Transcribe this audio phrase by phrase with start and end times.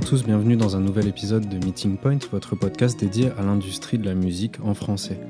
[0.00, 3.98] à tous, bienvenue dans un nouvel épisode de Meeting Point, votre podcast dédié à l'industrie
[3.98, 5.20] de la musique en français.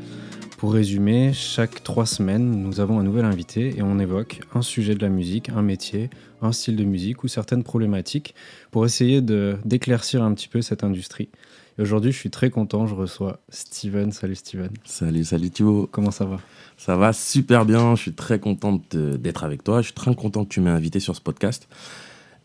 [0.58, 4.94] Pour résumer, chaque trois semaines, nous avons un nouvel invité et on évoque un sujet
[4.94, 6.08] de la musique, un métier,
[6.40, 8.36] un style de musique ou certaines problématiques
[8.70, 11.30] pour essayer d'éclaircir un petit peu cette industrie.
[11.76, 14.12] Et aujourd'hui, je suis très content, je reçois Steven.
[14.12, 14.70] Salut Steven.
[14.84, 15.88] Salut, salut Thibaut.
[15.90, 16.38] Comment ça va?
[16.76, 20.44] Ça va super bien, je suis très content d'être avec toi, je suis très content
[20.44, 21.66] que tu m'aies invité sur ce podcast.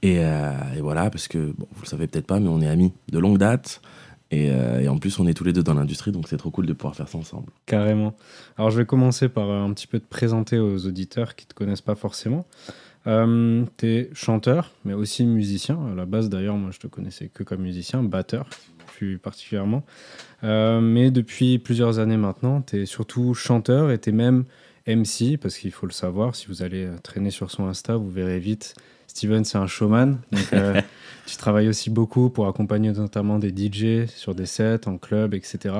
[0.05, 2.93] Euh, et, voilà, parce que bon, vous le savez peut-être pas, mais on est amis
[3.11, 3.81] de longue date.
[4.33, 6.65] Euh, et, en plus, on est tous les deux dans l'industrie, donc c'est trop cool
[6.65, 7.51] de pouvoir faire ça ensemble.
[7.65, 8.15] Carrément.
[8.57, 11.49] Alors, je vais commencer par euh, un petit peu te présenter aux auditeurs qui ne
[11.49, 12.45] te connaissent pas forcément.
[13.05, 15.79] tu es chanteur, mais aussi musicien.
[15.91, 18.49] À la base, d'ailleurs, moi, je te connaissais que comme musicien, batteur,
[18.87, 19.83] plus particulièrement.
[20.43, 24.45] mais depuis plusieurs années maintenant, tu es surtout chanteur et tu es même
[24.87, 28.39] MC, parce qu'il faut le savoir, si vous allez traîner sur son Insta, vous verrez
[28.39, 28.75] vite
[29.15, 30.19] Steven, c'est un showman.
[30.31, 30.81] Donc, euh,
[31.25, 35.73] tu travailles aussi beaucoup pour accompagner notamment des DJ sur des sets, en club, etc.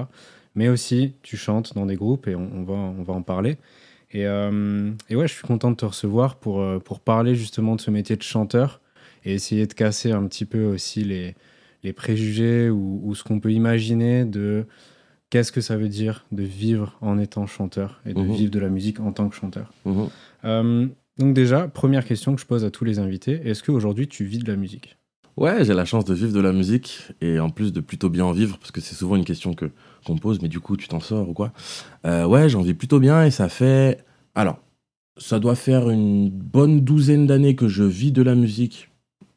[0.56, 3.58] Mais aussi, tu chantes dans des groupes et on, va, on va en parler.
[4.12, 7.76] Et, euh, et, ouais, je suis content de te recevoir pour, euh, pour parler justement
[7.76, 8.80] de ce métier de chanteur
[9.26, 11.36] et essayer de casser un petit peu aussi les,
[11.84, 14.66] les préjugés ou, ce qu'on peut imaginer de
[15.30, 18.60] qu'est-ce que ça veut dire de vivre en étant chanteur et de mmh vivre de
[18.60, 19.74] la musique en tant que chanteur.
[19.84, 20.86] Mmh
[21.18, 24.40] donc déjà, première question que je pose à tous les invités, est-ce qu'aujourd'hui tu vis
[24.40, 24.98] de la musique?
[25.38, 28.24] Ouais, j'ai la chance de vivre de la musique et en plus de plutôt bien
[28.24, 29.70] en vivre, parce que c'est souvent une question que
[30.06, 31.52] qu'on pose, mais du coup tu t'en sors ou quoi?
[32.06, 34.06] Euh, ouais, j'en vis plutôt bien et ça fait...
[34.34, 34.60] Alors,
[35.18, 38.90] ça doit faire une bonne douzaine d'années que je vis de la musique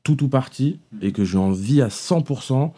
[0.02, 2.72] tout ou partie et que j'en vis à 100%.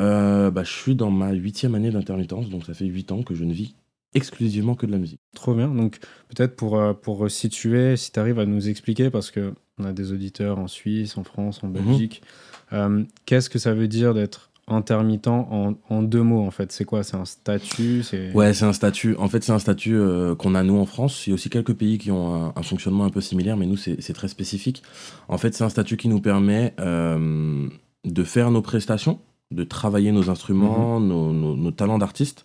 [0.00, 3.34] Euh, bah, je suis dans ma huitième année d'intermittence, donc ça fait huit ans que
[3.34, 3.74] je ne vis
[4.14, 5.20] exclusivement que de la musique.
[5.34, 5.68] Trop bien.
[5.68, 5.98] Donc
[6.28, 10.12] peut-être pour, euh, pour situer, si tu arrives à nous expliquer, parce qu'on a des
[10.12, 11.72] auditeurs en Suisse, en France, en mhm.
[11.72, 12.22] Belgique,
[12.72, 16.72] euh, qu'est-ce que ça veut dire d'être intermittent en, en, deux mots en fait?
[16.72, 17.02] C'est quoi?
[17.02, 18.02] C'est un statut?
[18.34, 19.14] Ouais, c'est un statut.
[19.16, 21.26] En fait, c'est un statut euh, qu'on a nous en France.
[21.26, 23.76] Il y a aussi quelques pays qui ont un, fonctionnement un peu similaire, mais nous,
[23.76, 24.82] c'est très spécifique.
[25.28, 29.18] En fait, c'est un statut qui nous permet de faire nos prestations,
[29.50, 31.08] de travailler nos instruments, mhm.
[31.08, 32.44] nos, nos, nos, talents d'artistes.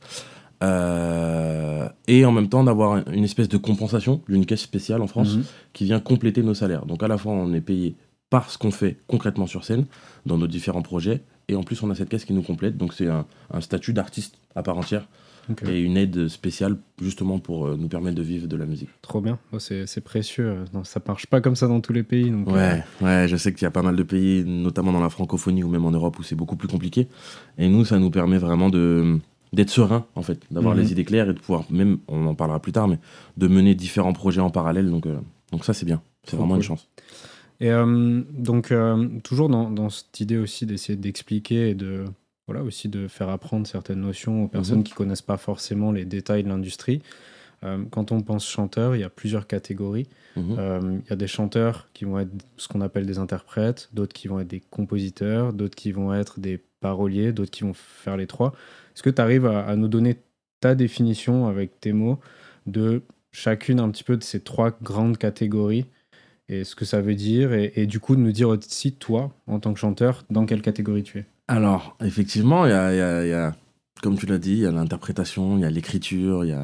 [0.62, 5.36] Euh, et en même temps d'avoir une espèce de compensation d'une caisse spéciale en France
[5.36, 5.44] mhm.
[5.74, 6.86] qui vient compléter nos salaires.
[6.86, 7.96] Donc à la fois on est payé
[8.30, 9.86] par ce qu'on fait concrètement sur scène
[10.26, 12.78] dans nos différents projets et en plus on a cette caisse qui nous complète.
[12.78, 13.26] Donc c'est un,
[13.62, 15.08] statut d'artiste à part entière.
[15.68, 18.90] Et une aide spéciale justement pour euh, nous permettre de vivre de la musique.
[19.02, 20.58] Trop bien, oh, c'est précieux.
[20.76, 22.30] Non, ça marche pas comme ça dans tous les pays.
[22.30, 23.24] Donc ouais, euh.
[23.24, 25.68] ouais, je sais qu'il y a pas mal de pays, notamment dans la francophonie ou
[25.68, 27.08] même en Europe, où c'est beaucoup plus compliqué.
[27.58, 29.20] Et nous, ça nous permet vraiment de,
[29.54, 30.92] d'être serein en fait, d'avoir les mhm.
[30.92, 33.00] idées claires et de pouvoir même, on en parlera plus tard, mais
[33.38, 34.90] de mener différents projets en parallèle.
[34.90, 35.18] Donc, euh,
[35.52, 36.88] donc ça c'est bien, c'est vraiment une chance.
[37.60, 42.06] Et euh, donc euh, toujours dans, dans, cette idée aussi d'essayer d'expliquer et de
[42.48, 44.84] voilà aussi de faire apprendre certaines notions aux personnes mhm.
[44.84, 47.02] qui connaissent pas forcément les détails de l'industrie.
[47.92, 50.08] quand on pense chanteur, il y a plusieurs catégories.
[50.36, 51.02] Mhm.
[51.06, 54.28] Il y a des chanteurs qui vont être ce qu'on appelle des interprètes, d'autres qui
[54.28, 58.28] vont être des compositeurs, d'autres qui vont être des paroliers, d'autres qui vont faire les
[58.28, 58.54] trois.
[58.96, 60.18] Est-ce que tu arrives à, nous donner
[60.60, 62.20] ta définition avec tes mots
[62.66, 63.02] de
[63.32, 65.86] chacune un petit peu de ces trois grandes catégories
[66.48, 69.60] et ce que ça veut dire et, du coup de nous dire aussi toi en
[69.60, 71.26] tant que chanteur dans quelle catégorie tu es?
[71.48, 73.54] Alors effectivement il y a,
[74.02, 76.58] comme tu l'as dit, il y a l'interprétation, il y a l'écriture, il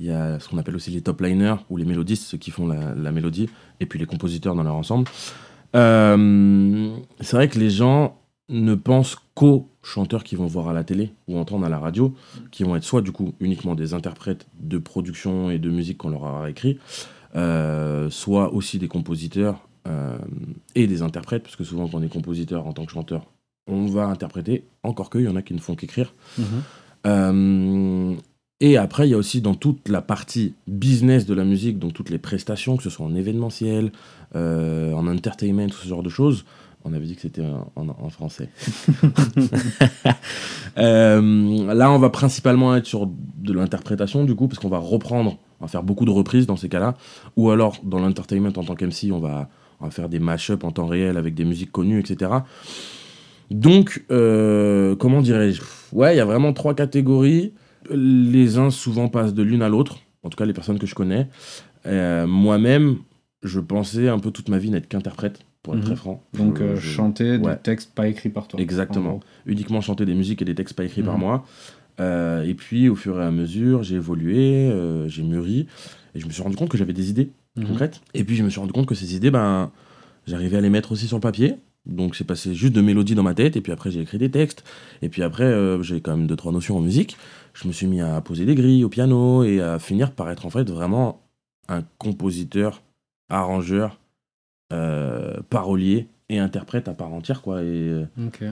[0.00, 2.66] y a, ce qu'on appelle aussi les top liners ou les mélodistes, ceux qui font
[2.66, 3.48] la, mélodie,
[3.80, 5.08] et puis les compositeurs dans leur ensemble.
[5.74, 8.18] Euh, c'est vrai que les gens
[8.48, 12.14] ne pensent qu'aux chanteurs qui vont voir à la télé ou entendre à la radio,
[12.50, 16.10] qui vont être soit du coup uniquement des interprètes de production et de musique qu'on
[16.10, 16.78] leur a écrit,
[17.34, 20.16] euh, soit aussi des compositeurs euh,
[20.74, 23.26] et des interprètes, parce que souvent quand on est compositeur en tant que chanteur,
[23.68, 26.14] on va interpréter, encore qu'il y en a qui ne font qu'écrire.
[26.38, 26.44] Mhm.
[27.06, 28.14] Euh,
[28.60, 31.92] et après, il y a aussi dans toute la partie business de la musique, donc
[31.92, 33.92] toutes les prestations, que ce soit en événementiel,
[34.34, 36.46] en entertainment, tout ce genre de choses,
[36.86, 37.42] on avait dit que c'était
[37.74, 38.48] en, français.
[40.78, 45.38] Euh, là, on va principalement être sur de l'interprétation, du coup, parce qu'on va reprendre,
[45.58, 46.96] on va faire beaucoup de reprises dans ces cas-là.
[47.36, 49.48] Ou alors, dans l'entertainment en tant qu'MC, on va,
[49.88, 52.30] faire des mash-up en temps réel avec des musiques connues, etc.
[53.50, 55.62] Donc, euh, comment dirais-je?
[55.92, 57.54] Ouais, il y a vraiment trois catégories.
[57.90, 60.94] Les uns souvent passent de l'une à l'autre, en tout cas les personnes que je
[60.94, 61.26] connais.
[61.86, 62.98] Euh, moi-même,
[63.42, 65.96] je pensais un peu toute ma vie n'être qu'interprète pour être très mhm.
[65.96, 66.22] franc.
[66.32, 68.60] Donc euh, chanter des textes pas écrits par toi.
[68.60, 69.18] Exactement.
[69.46, 71.20] Uniquement chanter des musiques et des textes pas écrits par mhm.
[71.20, 71.44] moi.
[71.98, 75.66] Euh, et puis au fur et à mesure, j'ai évolué, euh, j'ai mûri,
[76.14, 77.66] et je me suis rendu compte que j'avais des idées mhm.
[77.66, 78.00] concrètes.
[78.14, 79.72] Et puis je me suis rendu compte que ces idées, ben,
[80.28, 81.56] j'arrivais à les mettre aussi sur le papier.
[81.84, 84.30] Donc c'est passé juste de mélodies dans ma tête, et puis après j'ai écrit des
[84.30, 84.62] textes,
[85.02, 85.52] et puis après
[85.82, 87.16] j'ai quand même deux trois notions en musique.
[87.54, 90.46] Je me suis mis à poser des grilles au piano et à finir par être
[90.46, 91.22] en fait vraiment
[91.68, 92.82] un compositeur,
[93.28, 93.98] arrangeur,
[94.72, 95.15] euh,
[95.48, 97.62] parolier et interprète à part entière quoi.
[97.62, 98.42] Et, Ok.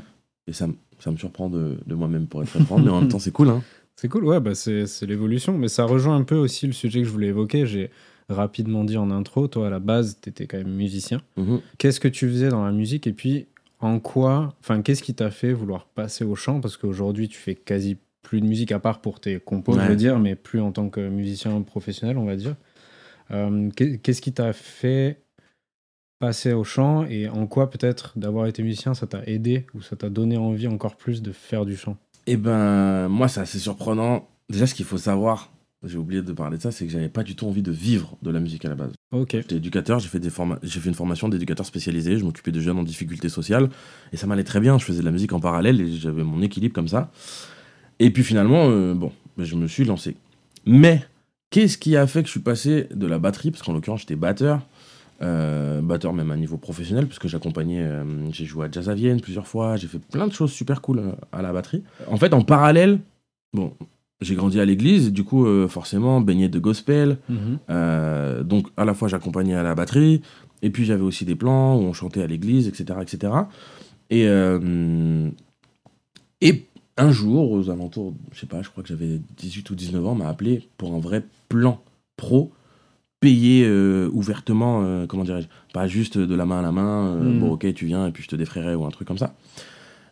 [0.46, 3.00] et ça, me- ça me surprend de, de moi-même pour être très franc, mais en
[3.00, 3.62] même temps c'est cool hein.
[3.96, 6.98] C'est cool, ouais, bah c'est c'est l'évolution, mais ça rejoint un peu aussi le sujet
[7.02, 7.64] que je voulais évoquer.
[7.64, 7.90] J'ai
[8.28, 11.20] rapidement dit en intro, toi à la base, tu étais quand même musicien.
[11.36, 11.60] Mhm.
[11.78, 13.46] Qu'est-ce que tu faisais dans la musique et puis
[13.78, 16.60] en quoi, enfin, qu'est-ce qui t'a fait vouloir passer au chant?
[16.60, 19.96] Parce qu'aujourd'hui, tu fais quasi plus de musique à part pour tes compos, je veux
[19.96, 22.56] dire, mais plus en tant que musicien professionnel, on va dire.
[23.30, 25.18] Euh, qu'est- Qu'est-ce qui t'a fait
[26.18, 29.96] passer au chant et en quoi peut-être d'avoir été musicien, ça t'a aidé ou ça
[29.96, 31.96] t'a donné envie encore plus de faire du chant?
[32.26, 34.28] Eh ben, moi, c'est assez surprenant.
[34.48, 35.52] Déjà, ce qu'il faut savoir,
[35.82, 38.16] j'ai oublié de parler de ça, c'est que j'avais pas du tout envie de vivre
[38.22, 38.92] de la musique à la base.
[39.12, 39.32] Ok.
[39.32, 42.60] J'étais éducateur, j'ai fait, des forma- j'ai fait une formation d'éducateur spécialisé, je m'occupais de
[42.60, 43.68] jeunes en difficulté sociale,
[44.12, 44.78] et ça m'allait très bien.
[44.78, 47.10] Je faisais de la musique en parallèle et j'avais mon équilibre comme ça.
[47.98, 50.16] Et puis finalement, euh, bon, ben, je me suis lancé.
[50.64, 51.04] Mais,
[51.50, 54.16] qu'est-ce qui a fait que je suis passé de la batterie, parce qu'en l'occurrence, j'étais
[54.16, 54.66] batteur,
[55.22, 58.94] euh, batteur même à niveau professionnel, parce que j'accompagnais, euh, j'ai joué à Jazz à
[58.94, 61.82] Vienne plusieurs fois, j'ai fait plein de choses super cool euh, à la batterie.
[62.08, 62.98] En fait, en parallèle,
[63.52, 63.72] bon,
[64.20, 67.58] j'ai grandi à l'église, du coup, euh, forcément, baigné de gospel, Mhm.
[67.70, 70.22] euh, donc à la fois j'accompagnais à la batterie,
[70.62, 72.98] et puis j'avais aussi des plans où on chantait à l'église, etc.
[73.02, 73.32] etc.
[74.10, 74.26] Et,
[76.40, 76.64] et
[76.96, 80.14] un jour, aux alentours, je sais pas, je crois que j'avais 18 ou 19 ans,
[80.14, 81.80] m'a appelé pour un vrai plan
[82.16, 82.52] pro,
[83.24, 87.32] payé euh, ouvertement, euh, comment dirais-je, pas juste de la main à la main, euh,
[87.32, 87.40] Mhm.
[87.40, 89.34] bon ok tu viens et puis je te défrayerai ou un truc comme ça.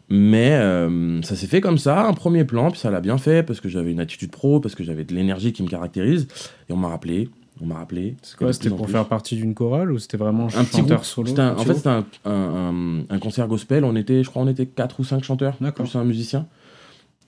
[0.08, 3.42] Mais euh, ça s'est fait comme ça, un premier plan, puis ça l'a bien fait
[3.42, 6.28] parce que j'avais une attitude pro, parce que j'avais de l'énergie qui me caractérise.
[6.68, 7.28] Et on m'a rappelé,
[7.62, 8.16] on m'a rappelé.
[8.22, 8.92] C'est quoi de C'était pour plus.
[8.92, 11.04] faire partie d'une chorale ou c'était vraiment un petit chanteur groupe.
[11.04, 13.84] solo un- en fait, c'était un, un- un- un concert gospel.
[13.84, 16.46] On était, je crois, on était 4 ou 5 chanteurs, plus un musicien.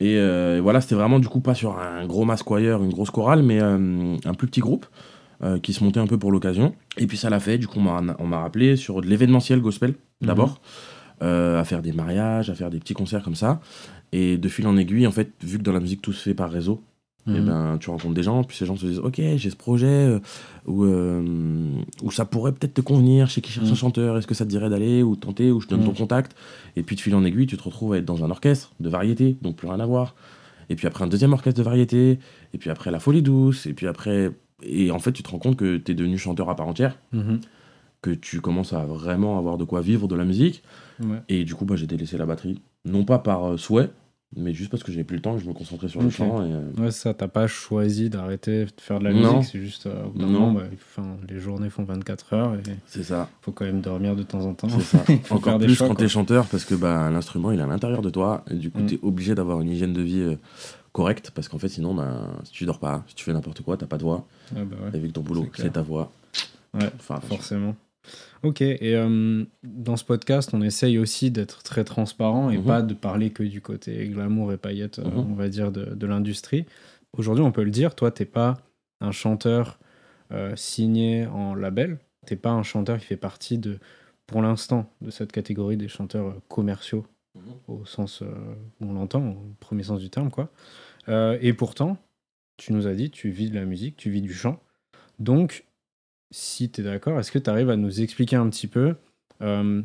[0.00, 3.10] Et euh, voilà, c'était vraiment du coup pas sur un gros mass choir, une grosse
[3.10, 4.86] chorale, mais euh, un plus petit groupe
[5.44, 6.74] euh, qui se montait un peu pour l'occasion.
[6.96, 7.58] Et puis ça l'a fait.
[7.58, 10.26] Du coup, on m'a rappelé sur de l'événementiel gospel Mhm.
[10.28, 10.60] d'abord,
[11.22, 13.60] euh, à faire des mariages, à faire des petits concerts comme ça.
[14.12, 16.34] Et de fil en aiguille, en fait, vu que dans la musique tout se fait
[16.34, 16.80] par réseau,
[17.26, 17.44] et Mhm.
[17.46, 20.20] ben tu rencontres des gens, puis ces gens se disent ok j'ai ce projet euh,
[22.02, 24.50] où ça pourrait peut-être te convenir, chez qui cherche un chanteur, est-ce que ça te
[24.50, 26.36] dirait d'aller ou de tenter, ou je te donne ton contact,
[26.76, 28.88] et puis de fil en aiguille tu te retrouves à être dans un orchestre de
[28.88, 30.14] variété, donc plus rien à voir,
[30.68, 32.18] et puis après un deuxième orchestre de variété,
[32.52, 34.30] et puis après la folie douce, et puis après,
[34.62, 36.98] et en fait tu te rends compte que tu es devenu chanteur à part entière,
[37.12, 37.40] Mhm.
[38.02, 40.62] que tu commences à vraiment avoir de quoi vivre de la musique,
[41.00, 41.22] Ouais.
[41.28, 43.90] et du coup bah, j'ai délaissé la batterie, non pas par euh, souhait,
[44.36, 46.44] mais juste parce que j'avais plus le temps et je me concentrais sur le chant,
[46.44, 49.38] et, euh, Ouais, ça, t'as pas choisi d'arrêter de faire de la Non.
[49.38, 50.26] musique, c'est juste, euh, au Non.
[50.28, 53.28] moment, bah, enfin, les journées font 24 heures et c'est ça.
[53.42, 54.68] faut quand même dormir de temps en temps.
[54.68, 55.04] C'est ça.
[55.30, 58.10] Encore plus choix, quand t'es chanteur, parce que bah, l'instrument, il est à l'intérieur de
[58.10, 58.86] toi, et du coup, Mm.
[58.86, 60.36] t'es obligé d'avoir une hygiène de vie euh,
[60.92, 63.76] correcte, parce qu'en fait, sinon, bah, si tu dors pas, si tu fais n'importe quoi,
[63.76, 66.12] t'as pas de voix, Ah bah ouais, et vu que ton boulot, C'est ta voix.
[66.74, 67.76] Ouais, Enfin, forcément.
[68.42, 72.64] Ok, et euh, dans ce podcast, on essaye aussi d'être très transparent et Mhm.
[72.64, 75.32] pas de parler que du côté glamour et paillettes, euh, Mhm.
[75.32, 76.66] on va dire, de, de l'industrie.
[77.16, 78.58] Aujourd'hui, on peut le dire, toi, t'es pas
[79.00, 79.78] un chanteur
[80.32, 83.78] euh, signé en label, t'es pas un chanteur qui fait partie de,
[84.26, 87.06] pour l'instant, de cette catégorie des chanteurs commerciaux
[87.68, 88.26] au sens euh,
[88.80, 90.50] où on l'entend, au premier sens du terme, quoi.
[91.08, 91.98] Et pourtant,
[92.56, 94.60] tu nous as dit, tu vis de la musique, tu vis du chant.
[95.18, 95.64] Donc,
[96.30, 98.94] si tu es d'accord, est-ce que tu arrives à nous expliquer un petit peu
[99.42, 99.82] euh,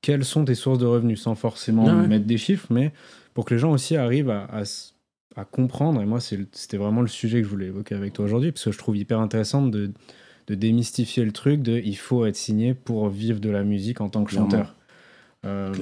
[0.00, 2.08] quelles sont tes sources de revenus, sans forcément Ah ouais.
[2.08, 2.92] mettre des chiffres, mais
[3.34, 4.94] pour que les gens aussi arrivent à, à s-
[5.36, 8.50] à comprendre, et moi c'était vraiment le sujet que je voulais évoquer avec toi aujourd'hui,
[8.52, 9.92] parce que je trouve hyper intéressant de,
[10.48, 14.08] de démystifier le truc de il faut être signé pour vivre de la musique en
[14.08, 14.74] tant que chanteur.
[15.46, 15.72] Euh,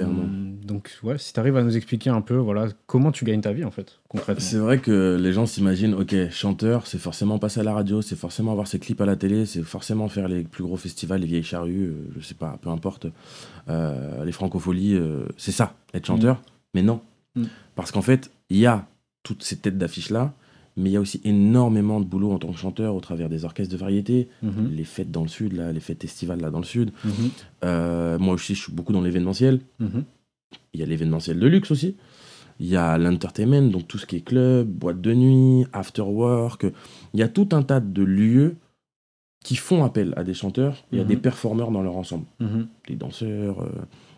[0.63, 3.53] donc, ouais, si tu arrives à nous expliquer un peu voilà, comment tu gagnes ta
[3.53, 4.43] vie, en fait, concrètement.
[4.43, 8.15] C'est vrai que les gens s'imaginent, ok, chanteur, c'est forcément passer à la radio, c'est
[8.15, 11.27] forcément avoir ses clips à la télé, c'est forcément faire les plus gros festivals, les
[11.27, 13.07] vieilles charrues, euh, je sais pas, peu importe,
[13.69, 14.99] euh, les francopholies,
[15.37, 16.41] c'est ça, être chanteur.
[16.75, 17.01] Mais non.
[17.35, 17.45] Mm.
[17.75, 18.87] Parce qu'en fait, il y a
[19.23, 20.33] toutes ces têtes d'affiches-là,
[20.77, 23.43] mais il y a aussi énormément de boulot en tant que chanteur au travers des
[23.45, 26.59] orchestres de variété, Mhm, les fêtes dans le sud, là, les fêtes estivales là dans
[26.59, 26.91] le sud.
[27.03, 27.11] mhm,
[27.65, 29.59] Euh, moi aussi, je suis beaucoup dans l'événementiel.
[29.79, 30.03] mhm.
[30.73, 31.97] Il y a l'événementiel de luxe aussi.
[32.59, 36.65] Il y a l'entertainment, donc tout ce qui est club, boîte de nuit, after work.
[37.13, 38.55] Il y a tout un tas de lieux
[39.43, 42.25] qui font appel à des chanteurs et à des performeurs dans leur ensemble.
[42.87, 43.69] Des danseurs, euh,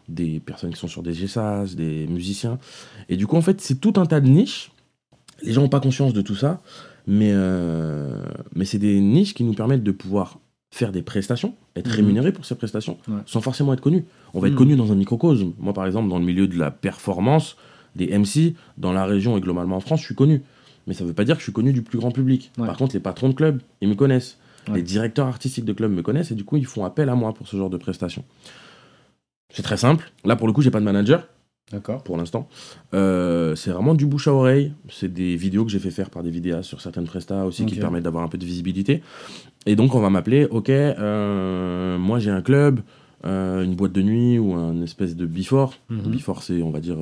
[0.08, 2.58] des personnes qui sont sur des GSAS, des musiciens.
[3.10, 4.72] Et du coup, en fait, c'est tout un tas de niches.
[5.44, 6.62] Les gens n'ont pas conscience de tout ça,
[7.08, 8.22] mais, euh,
[8.56, 10.40] mais c'est des niches qui nous permettent de pouvoir
[10.72, 11.96] faire des prestations, être Mhm.
[11.96, 13.16] rémunéré pour ces prestations, Ouais.
[13.26, 14.06] sans forcément être connu.
[14.34, 14.58] On va être Mhm.
[14.60, 15.54] connu dans un microcosme.
[15.58, 17.58] Moi, par exemple, dans le milieu de la performance,
[17.96, 20.42] des MC, dans la région et globalement en France, je suis connu.
[20.86, 22.52] Mais ça ne veut pas dire que je suis connu du plus grand public.
[22.60, 22.68] Ouais.
[22.68, 24.38] Par contre, les patrons de clubs, ils me connaissent.
[24.68, 24.76] Ouais.
[24.76, 27.34] Les directeurs artistiques de clubs me connaissent et du coup, ils font appel à moi
[27.34, 28.24] pour ce genre de prestations.
[29.52, 30.12] C'est très simple.
[30.26, 31.28] Là, pour le coup, j'ai pas de manager
[31.72, 32.04] D'accord.
[32.04, 32.48] pour l'instant.
[32.94, 34.74] Euh, c'est vraiment du bouche à oreille.
[34.90, 37.76] C'est des vidéos que j'ai fait faire par des vidéastes sur certaines prestas aussi qui
[37.76, 39.02] permettent d'avoir un peu de visibilité.
[39.66, 42.80] Et donc, on va m'appeler, ok, euh, moi j'ai un club,
[43.26, 45.76] euh, une boîte de nuit ou un espèce de before.
[45.90, 46.12] Mhm.
[46.12, 46.98] Before, c'est, on va dire,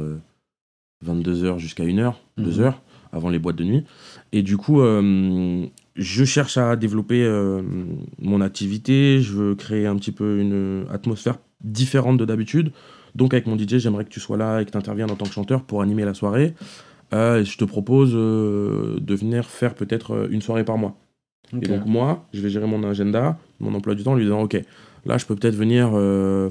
[1.05, 2.45] 22h jusqu'à 1h, Mhm.
[2.45, 2.73] 2h
[3.13, 3.83] avant les boîtes de nuit.
[4.33, 7.25] Et du coup, je cherche à développer
[8.19, 9.21] mon activité.
[9.21, 12.71] Je veux créer un petit peu une atmosphère différente de d'habitude.
[13.17, 15.25] Donc, avec mon DJ, j'aimerais que tu sois là et que tu interviennes en tant
[15.25, 16.53] que chanteur pour animer la soirée.
[17.13, 20.95] Euh, et je te propose euh, de venir faire peut-être euh, une soirée par mois.
[21.61, 24.41] Et donc, moi, je vais gérer mon agenda, mon emploi du temps, en lui disant
[24.41, 24.61] Ok,
[25.05, 26.49] là, je peux peut-être venir euh,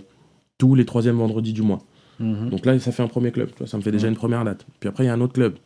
[0.58, 1.80] tous les troisièmes vendredis du mois.
[2.18, 2.50] Mhm.
[2.50, 4.44] Donc là, ça fait un premier club, tu vois, ça me fait déjà une première
[4.44, 4.66] date.
[4.80, 5.56] Puis après, il y a un autre club.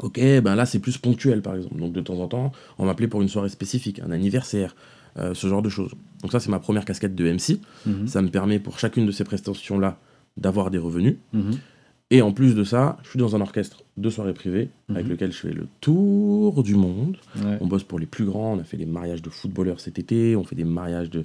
[0.00, 1.76] Ok, ben là, c'est plus ponctuel, par exemple.
[1.76, 4.74] Donc de temps en temps, on m'appelait pour une soirée spécifique, un anniversaire,
[5.18, 5.92] euh, ce genre de choses.
[6.22, 7.58] Donc ça, c'est ma première casquette de MC.
[7.86, 8.06] Mhm.
[8.06, 9.98] Ça me permet pour chacune de ces prestations-là
[10.36, 11.16] d'avoir des revenus.
[11.32, 11.52] Mhm.
[12.12, 15.10] Et en plus de ça, je suis dans un orchestre de soirées privées avec Mhm.
[15.12, 17.16] lequel je fais le tour du monde.
[17.36, 17.56] Ouais.
[17.60, 18.54] On bosse pour les plus grands.
[18.54, 20.34] On a fait des mariages de footballeurs cet été.
[20.36, 21.24] On fait des mariages de.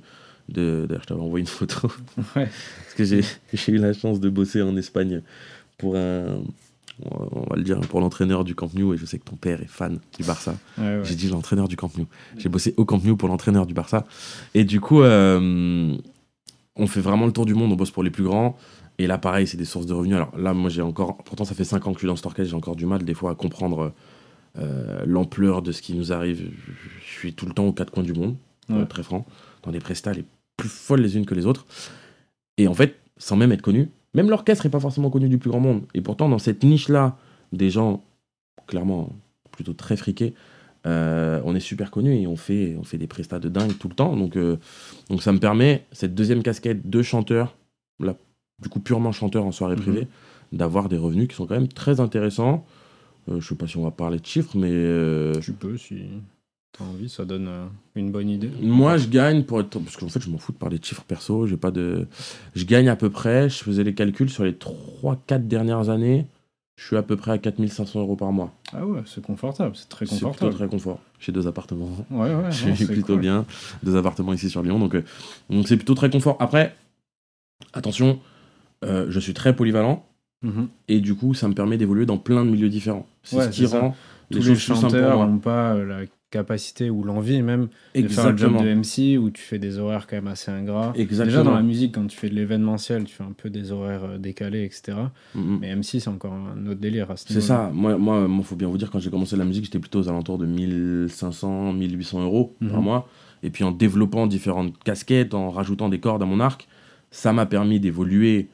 [0.50, 1.88] de D'ailleurs, je t'avais envoyé une photo.
[2.36, 2.48] Ouais.
[2.84, 3.22] Parce que j'ai
[3.54, 5.22] j'ai eu la chance de bosser en Espagne
[5.80, 6.42] pour un.
[7.04, 8.94] On va le dire, pour l'entraîneur du Camp Nou.
[8.94, 10.56] Et je sais que ton père est fan du Barça.
[10.78, 11.02] Ouais, ouais.
[11.04, 12.06] J'ai dit l'entraîneur du Camp Nou.
[12.38, 14.06] J'ai bossé au Camp Nou pour l'entraîneur du Barça.
[14.54, 15.96] Et du coup, euh,
[16.76, 17.72] on fait vraiment le tour du monde.
[17.72, 18.58] On bosse pour les plus grands.
[18.98, 20.16] Et là, pareil, c'est des sources de revenus.
[20.16, 21.18] Alors là, moi, j'ai encore.
[21.18, 22.50] Pourtant, ça fait 5 ans que je suis dans cet orchestre.
[22.52, 23.94] J'ai encore du mal, des fois, à comprendre
[24.58, 26.50] euh, l'ampleur de ce qui nous arrive.
[27.06, 28.38] Je suis tout le temps aux quatre coins du monde,
[28.70, 28.86] Ouais.
[28.86, 29.26] très franc,
[29.64, 30.24] dans des prestats les
[30.56, 31.66] plus folles les unes que les autres.
[32.58, 35.50] Et en fait, sans même être connu, même l'orchestre n'est pas forcément connu du plus
[35.52, 35.84] grand monde.
[35.94, 37.18] Et pourtant, dans cette niche-là,
[37.54, 38.04] des gens,
[38.68, 39.10] clairement,
[39.52, 40.34] plutôt très friqués,
[40.88, 43.88] euh, on est super connus et on fait, on fait des prestats de dingue tout
[43.90, 44.16] le temps.
[44.16, 44.58] Donc, euh,
[45.10, 47.56] donc ça me permet, cette deuxième casquette de chanteur,
[48.00, 48.16] là,
[48.62, 49.82] du coup purement chanteur en soirée Mhm.
[49.82, 50.08] privée,
[50.52, 52.66] d'avoir des revenus qui sont quand même très intéressants.
[53.30, 54.70] Euh, je sais pas si on va parler de chiffres, mais
[55.42, 56.04] Tu peux si
[56.78, 57.66] t'as envie, ça donne euh,
[57.96, 58.50] une bonne idée.
[58.62, 59.80] moi je gagne pour être.
[59.80, 61.48] Parce qu'en fait, je m'en fous de parler de chiffres perso.
[61.48, 62.08] J'ai pas de.
[62.56, 66.26] Je gagne à peu près, je faisais les calculs sur les 3-4 dernières années,
[66.78, 68.54] je suis à peu près à 4500 euros par mois.
[68.74, 70.56] Ah ouais, c'est confortable, c'est très C'est plutôt confortable.
[70.56, 71.00] très confort.
[71.20, 71.90] J'ai deux appartements.
[72.12, 73.22] Ouais, ouais, Je c'est plutôt cool.
[73.22, 73.46] bien.
[73.84, 74.78] Deux appartements ici sur Lyon.
[74.80, 75.04] Donc, euh,
[75.50, 76.36] donc c'est plutôt très confort.
[76.40, 76.76] Après,
[77.74, 78.20] attention,
[78.84, 80.06] euh, je suis très polyvalent.
[80.42, 80.68] Mhm.
[80.90, 83.08] Et du coup, ça me permet d'évoluer dans plein de milieux différents.
[83.24, 83.80] C'est Ouais, ce qui ça.
[83.80, 83.96] rend
[84.30, 86.02] les Tous les chanteurs n'ont pas la
[86.32, 88.62] capacité ou l'envie même de faire un job Exactement.
[88.64, 90.92] de MC où tu fais des horaires quand même assez ingrats.
[90.96, 91.26] Exactement.
[91.26, 94.04] Déjà dans la musique, quand tu fais de l'événementiel, tu fais un peu des horaires
[94.04, 94.98] euh, décalés, etc.
[95.36, 95.60] Mhm.
[95.62, 97.70] Mais MC, c'est encore un autre délire à ce C'est ça.
[97.74, 100.10] Moi, moi, moi, faut bien vous dire, quand j'ai commencé la musique, j'étais plutôt aux
[100.10, 102.84] alentours de 1500, 1800 euros par Mhm.
[102.84, 103.10] mois.
[103.44, 106.68] Et puis en développant différentes casquettes, en rajoutant des cordes à mon arc,
[107.12, 108.50] ça m'a permis d'évoluer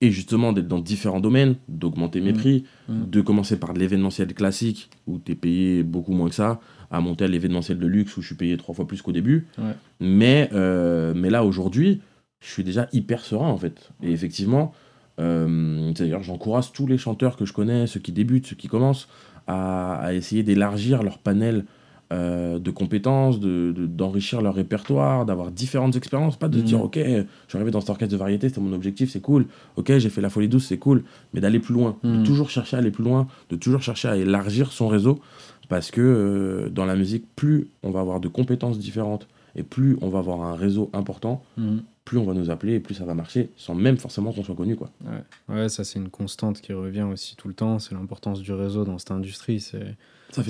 [0.00, 2.38] et justement d'être dans différents domaines, d'augmenter mes Mhm.
[2.38, 3.08] prix, Mhm.
[3.08, 6.60] de commencer par de l'événementiel classique où tu es payé beaucoup moins que ça,
[6.92, 9.46] à monter à l'événementiel de luxe où je suis payé trois fois plus qu'au début.
[9.58, 9.72] Ouais.
[9.98, 12.00] Mais, euh, mais là, aujourd'hui,
[12.40, 13.90] je suis déjà hyper serein en fait.
[14.02, 14.72] Et effectivement,
[15.20, 19.08] euh, d'ailleurs, j'encourage tous les chanteurs que je connais, ceux qui débutent, ceux qui commencent,
[19.46, 21.64] à, à essayer d'élargir leur panel
[22.12, 26.36] euh, de compétences, de- de- d'enrichir leur répertoire, d'avoir différentes expériences.
[26.38, 26.66] Pas de se Mhm.
[26.66, 29.46] dire, ok, je suis arrivé dans cet orchestre de variété, c'était mon objectif, c'est cool.
[29.76, 31.04] Ok, j'ai fait la folie douce, c'est cool.
[31.32, 32.22] Mais d'aller plus loin, de Mhm.
[32.24, 35.20] toujours chercher à aller plus loin, de toujours chercher à élargir son réseau.
[35.68, 39.96] Parce que euh, dans la musique, plus on va avoir de compétences différentes et plus
[40.00, 41.82] on va avoir un réseau important, Mhm.
[42.04, 44.54] plus on va nous appeler et plus ça va marcher sans même forcément qu'on soit
[44.56, 44.76] connu.
[44.76, 44.90] Quoi.
[45.04, 45.54] Ouais.
[45.54, 47.78] ouais, ça c'est une constante qui revient aussi tout le temps.
[47.78, 49.60] C'est l'importance du réseau dans cette industrie.
[49.60, 49.96] C'est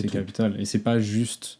[0.09, 0.59] capital.
[0.61, 1.59] Et c'est pas juste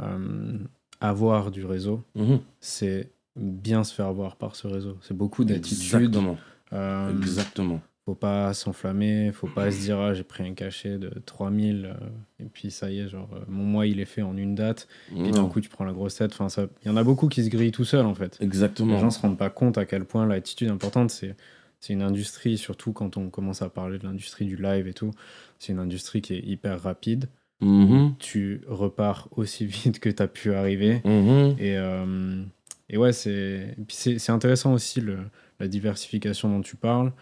[0.00, 0.58] euh,
[1.00, 2.40] avoir du réseau, Mhm.
[2.60, 4.96] c'est bien se faire voir par ce réseau.
[5.02, 5.78] C'est beaucoup d'attitude.
[5.94, 6.36] Exactement.
[6.72, 7.80] Euh, Exactement.
[8.04, 12.06] Faut pas s'enflammer, faut pas se dire ah, j'ai pris un cachet de 3000 euh,
[12.40, 14.88] et puis ça y est, genre euh, mon mois il est fait en une date.
[15.08, 16.32] Puis d'un coup tu prends la grosse tête.
[16.32, 18.38] Enfin, ça- il y en a beaucoup qui se grillent tout seuls en fait.
[18.40, 18.94] Exactement.
[18.94, 21.10] Les gens se rendent pas compte à quel point l'attitude est importante.
[21.10, 21.36] C'est
[21.78, 25.10] c'est une industrie, surtout quand on commence à parler de l'industrie du live et tout.
[25.58, 27.28] C'est une industrie qui est hyper rapide.
[27.60, 28.14] Mhm.
[28.18, 31.00] Tu repars aussi vite que tu as pu arriver.
[31.04, 31.56] Mhm.
[31.58, 32.42] Et, euh,
[32.88, 35.18] et ouais, et c'est c'est intéressant aussi le,
[35.60, 37.12] la diversification dont tu parles,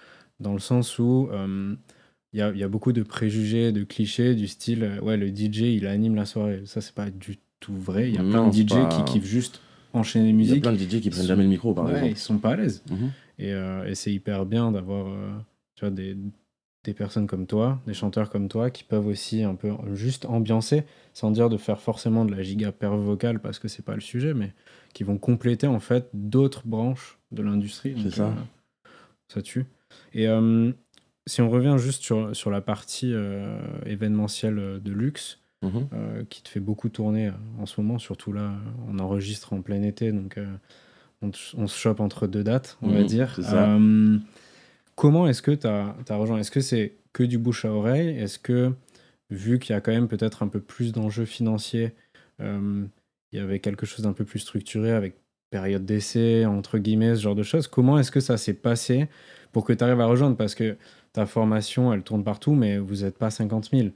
[0.41, 1.75] dans le sens où euh,
[2.33, 5.17] il y, a, il y a beaucoup de préjugés, de clichés du style euh, ouais,
[5.17, 6.63] le DJ il anime la soirée.
[6.67, 8.09] Ça, c'est pas du tout vrai.
[8.09, 9.61] Il y a Non, plein de DJ pas- qui kiffent juste
[9.93, 10.63] enchaîner les Il y a musiques.
[10.63, 12.13] plein de DJ qui prennent sont- jamais le micro, par Ouais, exemple.
[12.13, 12.83] ils sont pas à l'aise.
[12.91, 13.11] Mhm.
[13.39, 16.17] Et, euh, et c'est hyper bien d'avoir euh, des,
[16.85, 20.85] des personnes comme toi, des chanteurs comme toi, qui peuvent aussi un peu juste ambiancer,
[21.15, 24.01] sans dire de faire forcément de la giga perf vocale, parce que c'est pas le
[24.01, 24.53] sujet, mais
[24.95, 27.95] qui vont compléter en fait d'autres branches de l'industrie.
[28.03, 28.29] C'est ça.
[28.29, 28.89] euh,
[29.29, 29.67] ça tue.
[30.13, 30.73] Et euh,
[31.27, 35.89] si on revient juste sur, sur la partie euh, événementielle de luxe, Mhm.
[35.93, 38.55] euh, qui te fait beaucoup tourner euh, en ce moment, surtout là,
[38.89, 40.47] on enregistre en plein été, donc euh,
[41.21, 43.39] on, se chope entre deux dates, on va Mhm, dire.
[43.53, 44.19] Euh,
[44.95, 46.39] comment est-ce que tu as, rejoint?
[46.39, 48.09] Est-ce que c'est que du bouche à oreille?
[48.19, 48.73] Est-ce que,
[49.29, 51.93] vu qu'il y a quand même peut-être un peu plus d'enjeux financiers,
[52.41, 52.87] euh,
[53.33, 55.17] il y avait quelque chose d'un peu plus structuré avec
[55.51, 59.09] période d'essai, entre guillemets, ce genre de choses, comment est-ce que ça s'est passé
[59.53, 60.77] pour que tu arrives à rejoindre Parce que
[61.13, 63.89] ta formation, elle tourne partout, mais vous n'êtes pas 50 000.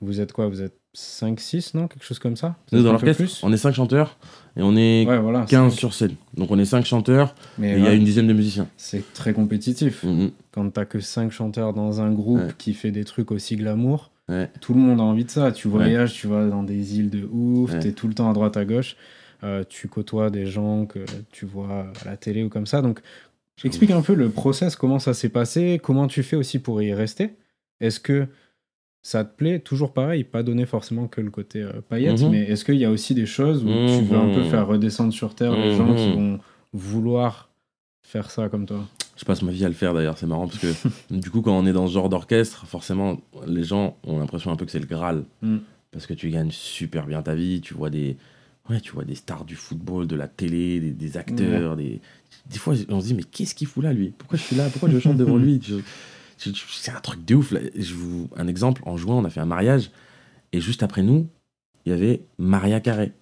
[0.00, 0.48] Vous êtes quoi?
[0.48, 1.88] Vous êtes 5, 6, non?
[1.88, 2.56] Quelque chose comme ça?
[2.72, 4.16] Nous, dans l'orchestre, on est 5 chanteurs
[4.56, 5.40] et on est Ouais, voilà.
[5.48, 5.78] 15 cinq.
[5.78, 6.14] sur scène.
[6.36, 8.68] Donc on est 5 chanteurs Mais et il y a une dizaine de musiciens.
[8.76, 10.02] c'est très compétitif.
[10.04, 10.30] Mhm.
[10.52, 12.48] Quand t'as que 5 chanteurs dans un groupe Ouais.
[12.58, 14.50] qui fait des trucs aussi glamour, Ouais.
[14.60, 15.52] tout le monde a envie de ça.
[15.52, 18.56] Tu voyages, tu vas dans des îles de ouf, t'es tout le temps à droite
[18.56, 18.96] à gauche.
[19.42, 22.80] Euh, tu côtoies des gens que tu vois à la télé ou comme ça.
[22.82, 23.00] Donc,
[23.64, 26.92] explique un peu le process, comment ça s'est passé, comment tu fais aussi pour y
[26.92, 27.30] rester.
[27.80, 28.26] Est-ce que
[29.02, 32.30] ça te plaît Toujours pareil, pas donner forcément que le côté euh, paillettes, Mhm.
[32.30, 34.50] mais est-ce qu'il y a aussi des choses où tu veux un peu Mhm.
[34.50, 36.14] faire redescendre sur terre les gens qui Mhm.
[36.14, 36.40] vont
[36.72, 37.50] vouloir
[38.02, 38.84] faire ça comme toi?
[39.16, 40.66] Je passe ma vie à le faire d'ailleurs, c'est marrant parce que
[41.10, 44.56] du coup, quand on est dans ce genre d'orchestre, forcément, les gens ont l'impression un
[44.56, 45.24] peu que c'est le Graal.
[45.42, 45.58] Mm.
[45.92, 48.16] Parce que tu gagnes super bien ta vie, tu vois des,
[48.70, 51.76] ouais, tu vois des stars du football, de la télé, des, des acteurs.
[51.76, 52.00] Des...
[52.50, 54.12] des fois, on se dit, mais qu'est-ce qu'il fout là, lui?
[54.16, 54.68] Pourquoi je suis là?
[54.70, 55.60] Pourquoi je chante devant lui?
[56.36, 57.52] Je- je- je- C'est un truc de ouf.
[57.52, 57.60] là.
[57.76, 58.28] Je vous...
[58.36, 59.90] Un exemple, en juin, on a fait un mariage
[60.52, 61.28] et juste après nous,
[61.86, 63.12] il y avait Maria Carré.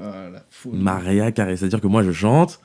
[0.00, 0.44] Ah, la.
[0.72, 1.56] Maria Carré.
[1.58, 2.60] C'est-à-dire que moi, je chante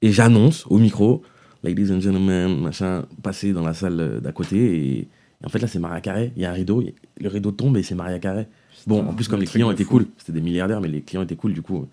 [0.00, 1.22] et j'annonce au micro,
[1.64, 4.56] Ladies and gentlemen, machin, passer dans la salle d'à côté.
[4.58, 5.08] Et, et
[5.44, 6.32] en fait, là, c'est Maria Carré.
[6.36, 6.82] Il y a un rideau,
[7.20, 8.46] le rideau tombe et c'est Maria Carré.
[8.86, 9.90] Bon, en plus, comme le les clients étaient fou.
[9.98, 11.86] cool, c'était des milliardaires, mais les clients étaient cool, du coup,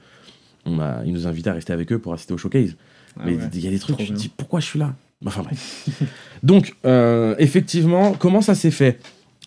[0.66, 2.76] on a, ils nous invitaient à rester avec eux pour assister au showcase.
[3.18, 3.44] Ah mais ouais.
[3.54, 4.14] il y a des trucs, te bien.
[4.14, 4.96] dis, pourquoi je suis là?
[5.26, 5.90] Enfin bref.
[6.44, 9.00] Donc, euh, effectivement, comment ça s'est fait?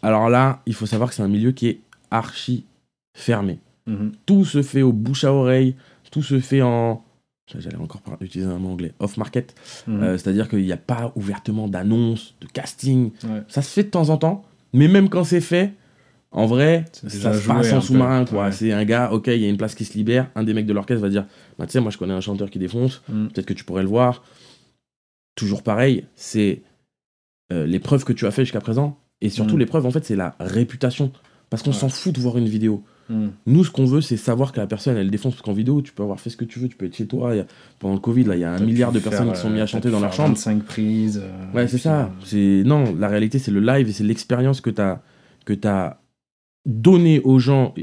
[0.02, 2.64] Alors là, il faut savoir que c'est un milieu qui est archi
[3.16, 4.12] fermé Mhm.
[4.26, 5.74] tout se fait au bouche à oreille,
[6.12, 7.02] tout se fait en.
[7.58, 9.56] J'allais encore utiliser un mot anglais, off-market.
[9.88, 10.02] Mhm.
[10.04, 13.10] Euh, C'est-à-dire qu'il n'y a pas ouvertement d'annonce, de casting.
[13.24, 13.42] Ouais.
[13.48, 15.72] Ça se fait de temps en temps, mais même quand c'est fait,
[16.32, 18.24] en vrai, ça se passe en sous-marin.
[18.24, 18.44] quoi.
[18.46, 18.52] ouais.
[18.52, 20.28] C'est un gars, ok, il y a une place qui se libère.
[20.34, 21.26] Un des mecs de l'orchestre va dire
[21.58, 23.28] bah, Tu sais, moi je connais un chanteur qui défonce, Mhm.
[23.28, 24.22] peut-être que tu pourrais le voir.
[25.34, 26.62] Toujours pareil, c'est
[27.52, 28.98] euh, les preuves que tu as fait jusqu'à présent.
[29.20, 29.60] Et surtout, Mhm.
[29.60, 31.12] les preuves, en fait, c'est la réputation.
[31.50, 31.76] Parce qu'on Ouais.
[31.76, 32.82] s'en fout de voir une vidéo.
[33.10, 33.32] Mhm.
[33.46, 35.34] Nous, ce qu'on veut, c'est savoir que la personne, elle défonce.
[35.34, 36.68] Parce qu'en vidéo, tu peux avoir fait ce que tu veux.
[36.68, 37.32] Tu peux être chez toi.
[37.34, 37.44] A-
[37.78, 39.60] pendant le Covid, là, il y a un milliard de personnes faire, qui sont mis
[39.60, 40.28] euh, à chanter t'as pu dans leur chambre.
[40.30, 41.20] 25 prises.
[41.22, 42.04] euh, Ouais, c'est ça.
[42.04, 45.02] euh, C'est Non, la réalité, c'est le live et c'est l'expérience que tu as,
[45.44, 46.00] que as
[46.66, 47.74] donné aux gens,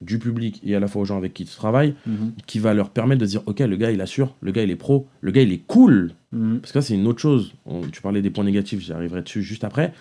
[0.00, 2.32] du public et à la fois aux gens avec qui tu travailles, mhm.
[2.46, 4.36] qui va leur permettre de dire Ok, le gars, il assure.
[4.40, 5.08] Le gars, il est pro.
[5.22, 6.12] Le gars, il est cool.
[6.32, 6.60] Mhm.
[6.60, 7.52] Parce que là, c'est une autre chose.
[7.66, 9.92] On- tu parlais des points négatifs, j'y arriverai dessus juste après.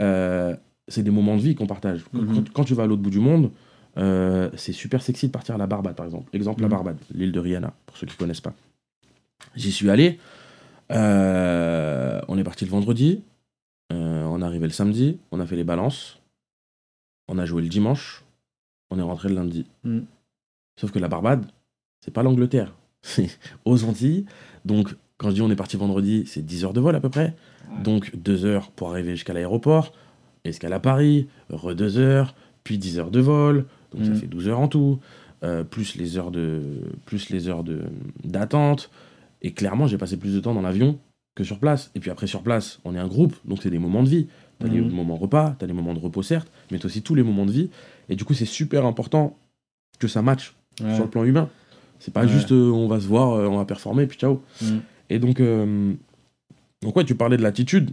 [0.00, 0.56] Euh,
[0.88, 2.02] c'est des moments de vie qu'on partage.
[2.12, 2.34] Quand- Mhm.
[2.34, 3.50] Quand, quand tu vas à l'autre bout du monde,
[3.98, 6.30] euh, c'est super sexy de partir à la Barbade, par exemple.
[6.32, 6.68] Exemple, la.
[6.68, 8.54] Barbade, l'île de Rihanna, pour ceux qui connaissent pas.
[9.54, 10.18] J'y suis allé.
[10.90, 13.20] Euh, on est parti le vendredi.
[13.90, 15.18] On est arrivé le samedi.
[15.30, 16.18] On a fait les balances.
[17.28, 18.22] On a joué le dimanche.
[18.90, 19.66] On est rentré le lundi.
[19.84, 20.04] Mhm.
[20.80, 21.46] Sauf que la Barbade,
[22.04, 22.74] c'est pas l'Angleterre.
[23.02, 23.30] C'est
[23.64, 24.26] aux Antilles.
[24.64, 27.08] Donc, quand je dis on est parti vendredi, c'est 10 heures de vol à peu
[27.08, 27.34] près.
[27.70, 27.82] Ouais.
[27.82, 29.92] Donc, 2 heures pour arriver jusqu'à l'aéroport,
[30.44, 33.66] escale à Paris, re 2 heures, puis 10 heures de vol.
[33.92, 34.16] Donc, ça Mhm.
[34.16, 35.00] fait 12 heures en tout.
[35.44, 36.62] euh, plus les heures de
[37.04, 37.80] plus les heures de
[38.22, 38.90] d'attente
[39.40, 41.00] et clairement j'ai passé plus de temps dans l'avion
[41.34, 43.80] que sur place et puis après sur place on est un groupe donc c'est des
[43.80, 44.28] moments de vie
[44.62, 44.90] t'as les Mhm.
[44.92, 47.52] moments repas t'as les moments de repos certes mais t'as aussi tous les moments de
[47.52, 47.70] vie
[48.08, 49.36] et du coup c'est super important
[49.98, 50.94] que ça matche Ouais.
[50.94, 51.50] sur le plan humain.
[51.98, 52.28] C'est pas Ouais.
[52.28, 54.40] juste euh, on va se voir, euh, on va performer, puis ciao.
[54.62, 54.80] Mhm.
[55.10, 55.92] Et donc, euh,
[56.80, 57.90] donc ouais, tu parlais de l'attitude.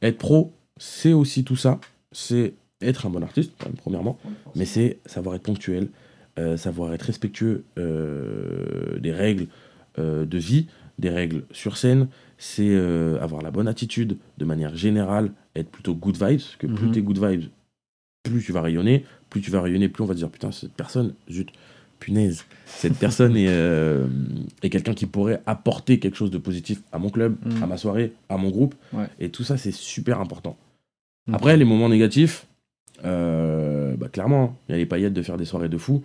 [0.00, 1.80] Être pro, c'est aussi tout ça.
[2.12, 4.18] C'est être un bon artiste, quand même, premièrement,
[4.54, 5.88] mais c'est savoir être ponctuel,
[6.56, 9.48] savoir être respectueux des règles
[9.98, 10.66] de vie,
[10.98, 12.06] des règles sur scène.
[12.44, 16.66] C'est euh, avoir la bonne attitude de manière générale, être plutôt good vibes, parce que
[16.66, 16.92] plus Mhm.
[16.92, 17.44] t'es good vibes,
[18.24, 20.72] plus tu vas rayonner, plus tu vas rayonner, plus on va te dire putain, cette
[20.72, 21.50] personne, zut,
[22.00, 24.08] punaise, cette personne est, euh,
[24.64, 27.62] est quelqu'un qui pourrait apporter quelque chose de positif à mon club, Mhm.
[27.62, 28.74] à ma soirée, à mon groupe.
[28.92, 29.06] Ouais.
[29.20, 30.56] Et tout ça, c'est super important.
[31.28, 31.34] Mhm.
[31.36, 32.48] Après, les moments négatifs,
[33.04, 36.02] euh, bah, clairement, il y a les paillettes de faire des soirées de fou.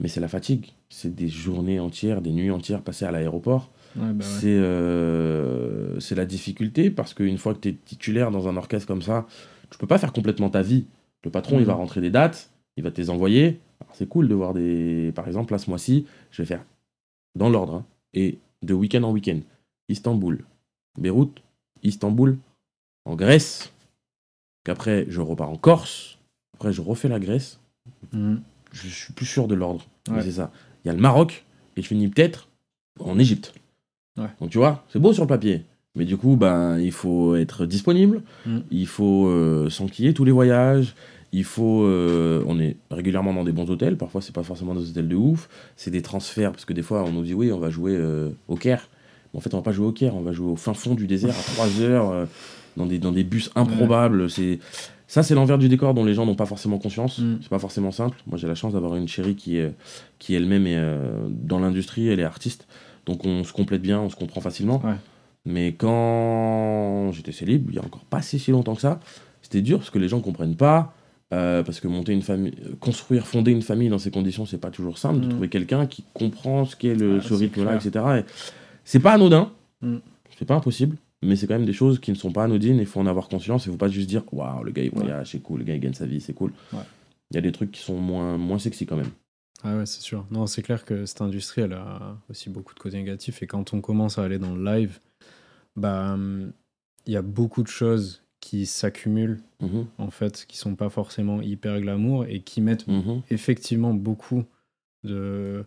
[0.00, 0.72] Mais c'est la fatigue.
[0.88, 3.70] C'est des journées entières, des nuits entières passées à l'aéroport.
[3.96, 4.30] Ouais, bah ouais.
[4.40, 8.86] C'est euh, c'est la difficulté parce qu'une fois que tu es titulaire dans un orchestre
[8.86, 9.26] comme ça,
[9.70, 10.86] tu peux pas faire complètement ta vie.
[11.24, 13.60] Le patron, il va rentrer des dates, il va te les envoyer.
[13.92, 15.12] C'est cool de voir des.
[15.14, 16.64] Par exemple, là, ce mois-ci, je vais faire
[17.36, 17.74] dans l'ordre.
[17.74, 17.84] hein,
[18.14, 19.40] et de week-end en week-end.
[19.88, 20.44] Istanbul,
[20.98, 21.42] Beyrouth,
[21.82, 22.38] Istanbul,
[23.04, 23.72] en Grèce.
[24.64, 26.18] Qu'après, je repars en Corse.
[26.54, 27.58] Après, je refais la Grèce.
[28.12, 28.42] Mhm.
[28.72, 29.86] Je suis plus sûr de l'ordre.
[30.10, 30.22] Ouais.
[30.22, 30.50] C'est ça.
[30.84, 31.44] Il y a le Maroc
[31.76, 32.48] et je finis peut-être
[32.98, 33.52] en Égypte.
[34.18, 34.26] Ouais.
[34.40, 35.64] Donc tu vois, c'est beau sur le papier.
[35.96, 38.22] Mais du coup, ben, il faut être disponible.
[38.46, 38.58] Mm.
[38.70, 40.94] Il faut euh, s'enquiller tous les voyages.
[41.32, 41.82] Il faut.
[41.84, 43.96] euh, on est régulièrement dans des bons hôtels.
[43.96, 45.48] Parfois, c'est pas forcément des hôtels de ouf.
[45.76, 46.52] C'est des transferts.
[46.52, 48.88] Parce que des fois, on nous dit oui, on va jouer euh, au Caire.
[49.32, 50.14] Mais en fait, on va pas jouer au Caire.
[50.16, 52.28] On va jouer au fin fond du désert à 3 heures.
[52.76, 54.30] dans, des, dans des bus improbables.
[54.30, 54.58] C'est.
[55.10, 57.18] Ça, c'est l'envers du décor dont les gens n'ont pas forcément conscience.
[57.18, 57.38] Mm.
[57.42, 58.16] C'est pas forcément simple.
[58.28, 59.74] Moi, j'ai la chance d'avoir une chérie qui, est,
[60.20, 62.68] qui elle-même est euh, dans l'industrie, elle est artiste.
[63.06, 64.80] Donc, on se complète bien, on se comprend facilement.
[64.84, 64.94] Ouais.
[65.46, 69.00] Mais quand j'étais célib, il y a encore pas si, si longtemps que ça,
[69.42, 70.94] c'était dur parce que les gens comprennent pas.
[71.32, 74.70] euh, parce que monter une famille, construire, fonder une famille dans ces conditions, c'est pas
[74.70, 75.20] toujours simple.
[75.20, 75.28] De Mm.
[75.30, 78.04] trouver quelqu'un qui comprend ce qu'est le, Ouais, ce rythme-là, etc.
[78.18, 78.24] Et
[78.84, 79.96] c'est pas anodin, Mm.
[80.36, 82.78] c'est pas impossible, mais c'est quand même des choses qui ne sont pas anodines.
[82.78, 83.66] Il faut en avoir conscience.
[83.66, 85.80] Il faut pas juste dire waouh, le gars il voyage, c'est cool, le gars il
[85.80, 86.52] gagne sa vie, c'est cool.
[86.72, 86.80] Ouais.
[87.30, 89.10] Il y a des trucs qui sont moins, moins sexy quand même.
[89.62, 90.26] Ah ouais, c'est sûr.
[90.30, 93.42] Non, c'est clair que cette industrie, elle a aussi beaucoup de côtés négatifs.
[93.42, 94.98] Et quand on commence à aller dans le live,
[95.76, 96.16] bah,
[97.06, 101.42] il y a beaucoup de choses qui s'accumulent, Mhm, en fait, qui sont pas forcément
[101.42, 104.44] hyper glamour et qui mettent mhm, effectivement beaucoup
[105.04, 105.66] de,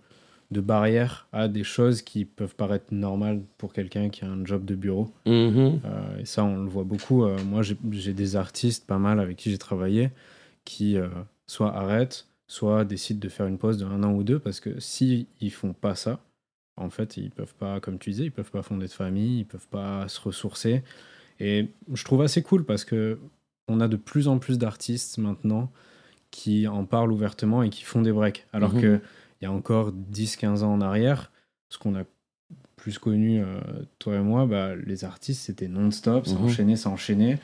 [0.52, 4.66] de barrières à des choses qui peuvent paraître normales pour quelqu'un qui a un job
[4.66, 5.12] de bureau.
[5.26, 5.80] mhm.
[5.86, 7.24] Euh, et ça, on le voit beaucoup.
[7.24, 10.12] Euh, moi, j'ai des artistes, pas mal, avec qui j'ai travaillé,
[10.66, 11.08] qui euh,
[11.48, 14.80] soit arrêtent, soit décident de faire une pause de un an ou deux, parce que
[14.80, 16.20] si ils font pas ça,
[16.78, 19.46] en fait, ils peuvent pas, comme tu disais, ils peuvent pas fonder de famille, ils
[19.46, 20.84] peuvent pas se ressourcer.
[21.40, 23.20] Et je trouve assez cool parce que
[23.68, 25.72] on a de plus en plus d'artistes maintenant
[26.32, 28.46] qui en parlent ouvertement et qui font des breaks.
[28.54, 28.82] Alors Mhm.
[28.82, 29.00] que
[29.44, 31.30] il y a encore 10-15 ans en arrière,
[31.68, 32.04] ce qu'on a
[32.78, 33.60] plus connu, euh,
[34.00, 36.44] toi et moi, bah, les artistes, c'était non-stop, ça Mhm.
[36.46, 37.40] enchaînait, ça enchaînait.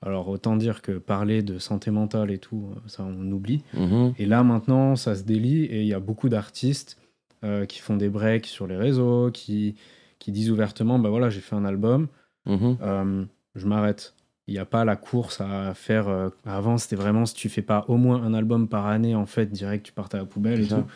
[0.00, 3.64] Alors autant dire que parler de santé mentale et tout, euh, ça on oublie.
[3.74, 4.14] Mhm.
[4.16, 6.96] Et là maintenant, ça se délie et il y a beaucoup d'artistes
[7.42, 9.74] euh, qui font des breaks sur les réseaux, qui,
[10.20, 12.06] qui disent ouvertement, bah voilà, j'ai fait un album,
[12.46, 12.76] Mhm.
[12.80, 13.24] euh,
[13.56, 14.14] je m'arrête.
[14.46, 16.08] Il n'y a pas la course à faire.
[16.08, 19.26] euh, avant, c'était vraiment si tu fais pas au moins un album par année, en
[19.26, 20.86] fait, direct, tu partais à la poubelle et ça.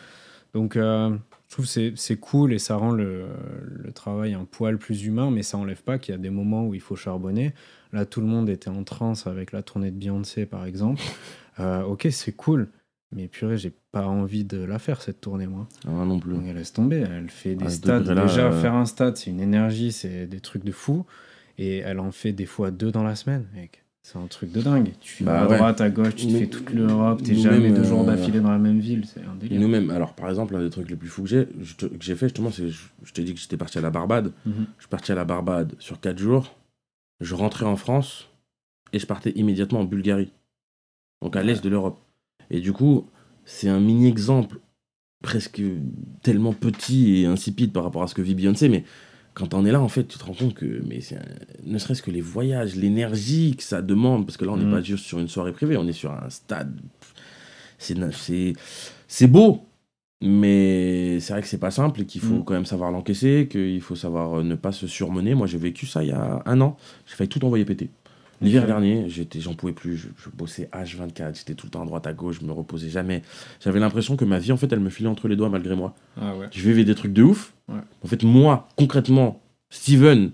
[0.55, 1.15] Donc, euh,
[1.49, 3.25] je trouve que c'est- cool et ça rend le,
[3.65, 6.65] le travail un poil plus humain, mais ça enlève pas qu'il y a des moments
[6.65, 7.53] où il faut charbonner.
[7.93, 11.01] Là, tout le monde était en transe avec la tournée de Beyoncé, par exemple.
[11.59, 12.69] Euh, ok, c'est cool,
[13.13, 15.67] mais purée, j'ai pas envie de la faire cette tournée, moi.
[15.87, 16.33] Ah, non plus.
[16.33, 18.03] Donc elle laisse tomber, elle fait des ce stades.
[18.03, 21.05] Déjà, euh, faire un stade, c'est une énergie, c'est des trucs de fou.
[21.57, 23.84] Et elle en fait des fois deux dans la semaine, mec.
[24.07, 24.91] C'est un truc de dingue.
[25.01, 25.55] Tu fais Bah à ouais.
[25.57, 28.05] droite, à gauche, tu te Nous- fais toute l'Europe, t'es nous-mêmes, jamais deux jours euh,
[28.05, 29.59] d'affilée dans la même ville, c'est un délire.
[29.59, 32.27] nous-mêmes, alors par exemple, un des trucs les plus fous que j'ai, que j'ai fait
[32.27, 34.31] justement, c'est, je, je t'ai dit que j'étais parti à la Barbade.
[34.45, 34.67] Mhm.
[34.77, 36.55] Je suis parti à la Barbade sur 4 jours.
[37.19, 38.29] Je rentrais en France
[38.93, 40.31] et je partais immédiatement en Bulgarie.
[41.23, 41.97] Donc à l'est de l'Europe.
[42.51, 43.07] Et du coup,
[43.43, 44.59] c'est un mini-exemple
[45.23, 45.63] presque
[46.21, 48.83] tellement petit et insipide par rapport à ce que vit Beyoncé, mais
[49.35, 52.01] quand on est là, en fait, tu te rends compte que, mais un- ne serait-ce
[52.01, 54.71] que les voyages, l'énergie que ça demande, parce que là, on n'est Mhm.
[54.71, 56.73] pas juste sur une soirée privée, on est sur un stade.
[57.77, 59.65] C'est, beau,
[60.21, 62.43] mais c'est vrai que c'est pas simple et qu'il faut Mhm.
[62.45, 65.35] quand même savoir l'encaisser, qu'il faut savoir euh, ne pas se surmener.
[65.35, 66.77] Moi, j'ai vécu ça il y a un an.
[67.05, 67.89] J'ai failli tout envoyer péter.
[68.41, 69.97] L'hiver dernier, j'étais, j'en pouvais plus.
[69.97, 72.89] Je, je bossais H24, j'étais tout le temps à droite, à gauche, je me reposais
[72.89, 73.21] jamais.
[73.61, 75.95] J'avais l'impression que ma vie, en fait, elle me filait entre les doigts malgré moi.
[76.19, 76.47] Ah ouais.
[76.51, 77.53] Je vivais des trucs de ouf.
[77.69, 77.79] Ouais.
[78.03, 80.31] En fait, moi, concrètement, Steven,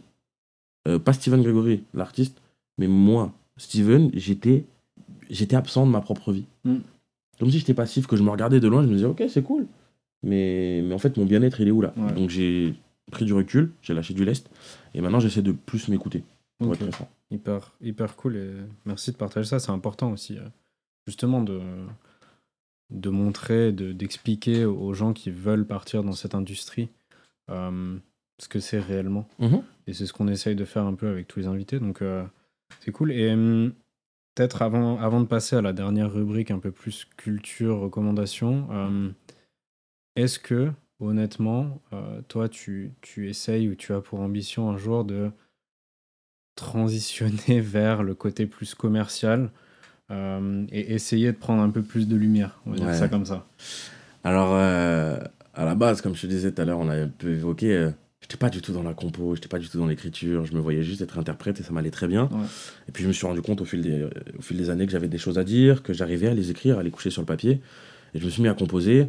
[0.87, 2.41] euh, pas Steven Gregory, l'artiste,
[2.77, 4.65] mais moi, Steven, j'étais,
[5.29, 6.45] j'étais absent de ma propre vie.
[6.65, 6.77] Mm.
[7.39, 9.43] Comme si j'étais passif, que je me regardais de loin, je me disais, ok, c'est
[9.43, 9.67] cool.
[10.23, 11.93] Mais, mais en fait, mon bien-être, il est où là?
[11.97, 12.13] Ouais.
[12.13, 12.75] Donc j'ai
[13.11, 14.49] pris du recul, j'ai lâché du lest,
[14.93, 16.23] et maintenant j'essaie de plus m'écouter,
[17.31, 18.51] Hyper, hyper cool et
[18.85, 20.37] merci de partager ça, c'est important aussi.
[20.37, 20.47] euh,
[21.07, 21.59] Justement de,
[22.91, 26.89] de montrer, de- d'expliquer aux gens qui veulent partir dans cette industrie
[27.49, 27.97] euh,
[28.39, 29.27] ce que c'est réellement.
[29.39, 29.63] Mhm.
[29.87, 31.79] Et c'est ce qu'on essaye de faire un peu avec tous les invités.
[31.79, 32.23] Donc, euh,
[32.81, 33.11] c'est cool.
[33.11, 33.73] Et hum,
[34.35, 39.09] peut-être avant, avant de passer à la dernière rubrique, un peu plus culture, recommandation, euh,
[40.15, 41.81] est-ce que, honnêtement,
[42.27, 45.31] toi, tu, tu essayes ou tu as pour ambition un jour de
[46.61, 49.49] transitionner vers le côté plus commercial
[50.11, 53.25] euh, et essayer de prendre un peu plus de lumière On va dire ça comme
[53.25, 53.47] ça.
[54.23, 55.17] Alors, euh,
[55.55, 57.73] à la base, comme je te disais tout à l'heure, on a un peu évoqué,
[57.73, 57.89] euh,
[58.21, 60.59] j'étais pas du tout dans la compo, j'étais pas du tout dans l'écriture, je me
[60.59, 62.25] voyais juste être interprète et ça m'allait très bien.
[62.31, 62.45] Ouais.
[62.87, 64.03] Et puis je me suis rendu compte au fil des,
[64.37, 66.77] au fil des années que j'avais des choses à dire, que j'arrivais à les écrire,
[66.77, 67.61] à les coucher sur le papier.
[68.13, 69.07] Et je me suis mis à composer.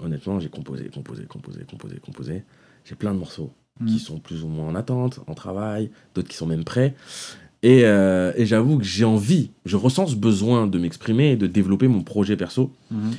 [0.00, 2.44] Honnêtement, j'ai composé, composé, composé, composé, composé.
[2.84, 3.52] J'ai plein de morceaux
[3.86, 6.94] Qui sont plus ou moins en attente, en travail, d'autres qui sont même prêts.
[7.62, 11.46] Et, euh, et j'avoue que j'ai envie, je ressens ce besoin de m'exprimer et de
[11.46, 12.72] développer mon projet perso.
[12.90, 13.12] Mhm.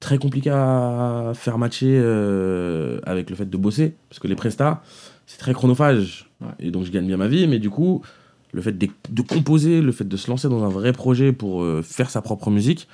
[0.00, 4.82] Très compliqué à faire matcher euh, avec le fait de bosser, parce que les prestats,
[5.26, 6.30] c'est très chronophage.
[6.40, 6.48] Ouais.
[6.60, 8.02] Et donc je gagne bien ma vie, mais du coup,
[8.52, 11.62] le fait de, de composer, le fait de se lancer dans un vrai projet pour
[11.62, 12.86] euh, faire sa propre musique,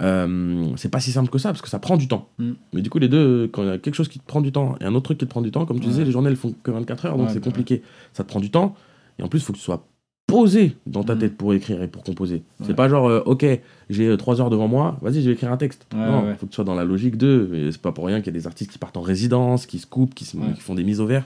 [0.00, 2.28] euh, c'est pas si simple que ça, parce que ça prend du temps.
[2.38, 2.52] Mm.
[2.74, 4.52] Mais du coup, les deux, quand il y a quelque chose qui te prend du
[4.52, 5.90] temps et un autre truc qui te prend du temps, comme tu Ouais.
[5.92, 7.82] disais, les journées elles font que 24 heures, donc Ouais, c'est bah compliqué.
[8.12, 8.74] Ça te prend du temps,
[9.18, 9.86] et en plus, il faut que tu sois
[10.26, 11.18] posé dans ta Mm.
[11.20, 12.42] tête pour écrire et pour composer.
[12.64, 13.46] C'est pas genre, euh, ok,
[13.90, 15.86] j'ai 3 heures devant moi, vas-y, je vais écrire un texte.
[15.94, 17.68] Non, faut que tu sois dans la logique de.
[17.70, 19.86] C'est pas pour rien qu'il y a des artistes qui partent en résidence, qui se
[19.86, 21.22] coupent, qui, se- qui font des mises au vert.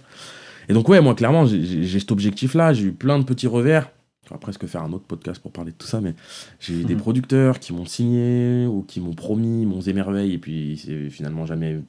[0.69, 2.73] Et donc, ouais, moi, clairement, j'ai cet objectif-là.
[2.75, 3.91] J'ai eu plein de petits revers.
[4.31, 6.15] On va presque faire un autre podcast pour parler de tout ça, mais
[6.61, 10.81] j'ai eu des producteurs qui m'ont signé ou qui m'ont promis, m'ont émerveillé, et puis
[10.85, 11.81] c'est finalement jamais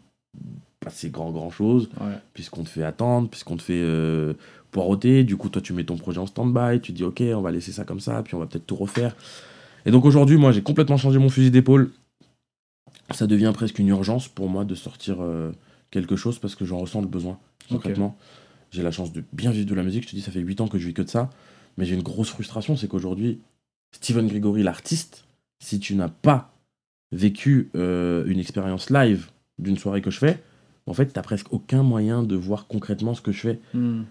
[0.79, 2.13] passé grand grand chose, Ouais.
[2.33, 4.33] puisqu'on te fait attendre, puisqu'on te fait euh,
[4.71, 5.23] poireauter.
[5.23, 7.71] Du coup, toi, tu mets ton projet en stand-by, tu dis, ok, on va laisser
[7.71, 9.15] ça comme ça, puis on va peut-être tout refaire.
[9.85, 11.91] Et donc aujourd'hui, moi, j'ai complètement changé mon fusil d'épaule.
[13.11, 15.51] Ça devient presque une urgence pour moi de sortir euh,
[15.91, 17.37] quelque chose parce que j'en ressens le besoin,
[17.69, 18.17] concrètement.
[18.71, 20.03] J'ai la chance de bien vivre de la musique.
[20.05, 21.29] Je te dis, ça fait 8 ans que je vis que de ça.
[21.77, 23.39] Mais j'ai une grosse frustration, c'est qu'aujourd'hui,
[23.93, 25.25] Steven Gregory, l'artiste,
[25.59, 26.53] si tu n'as pas
[27.11, 29.29] vécu euh, une expérience live
[29.59, 30.41] d'une soirée que je fais,
[30.87, 34.05] en fait, t'as presque aucun moyen de voir concrètement ce que je fais Mhm.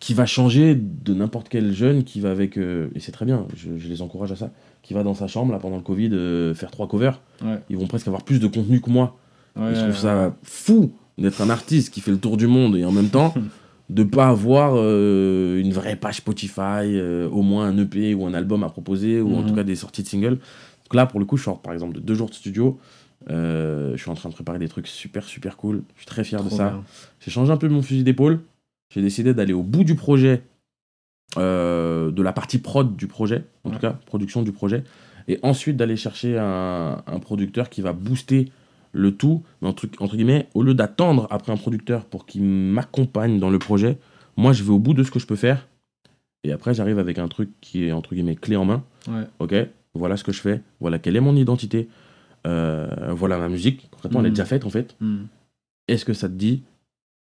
[0.00, 3.46] qui va changer de n'importe quel jeune qui va avec euh, et c'est très bien
[3.56, 6.10] je, je les encourage à ça qui va dans sa chambre là pendant le Covid
[6.12, 7.58] euh, faire trois covers Ouais.
[7.68, 9.18] ils vont presque avoir plus de contenu que moi
[9.56, 9.94] Ouais, je trouve ouais.
[9.94, 13.34] ça fou d'être un artiste qui fait le tour du monde et en même temps
[13.90, 18.34] de pas avoir euh, une vraie page Spotify euh, au moins un EP ou un
[18.34, 19.48] album à proposer ou en Mhm.
[19.48, 21.94] tout cas des sorties de singles donc là pour le coup je sors par exemple
[21.94, 22.78] de deux jours de studio
[23.30, 26.22] Euh, je suis en train de préparer des trucs super super cool je suis très
[26.22, 26.80] fier de ça
[27.20, 28.40] j'ai changé un peu mon fusil d'épaule.
[28.94, 30.42] J'ai décidé d'aller au bout du projet,
[31.36, 33.74] de la partie prod du projet, en Ouais.
[33.74, 34.82] tout cas, production du projet,
[35.26, 38.50] et ensuite d'aller chercher un, un producteur qui va booster
[38.92, 43.38] le tout, mais entre, entre guillemets, au lieu d'attendre après un producteur pour qu'il m'accompagne
[43.38, 43.98] dans le projet,
[44.36, 45.68] moi je vais au bout de ce que je peux faire,
[46.44, 48.82] et après j'arrive avec un truc qui est entre guillemets clé en main.
[49.08, 49.24] Ouais.
[49.40, 49.54] Ok,
[49.94, 51.88] voilà ce que je fais, voilà quelle est mon identité,
[52.46, 53.88] euh, voilà ma musique.
[53.90, 54.34] Concrètement, elle est Mhm.
[54.34, 55.26] déjà faite en fait Mhm.
[55.88, 56.62] est-ce que ça te dit?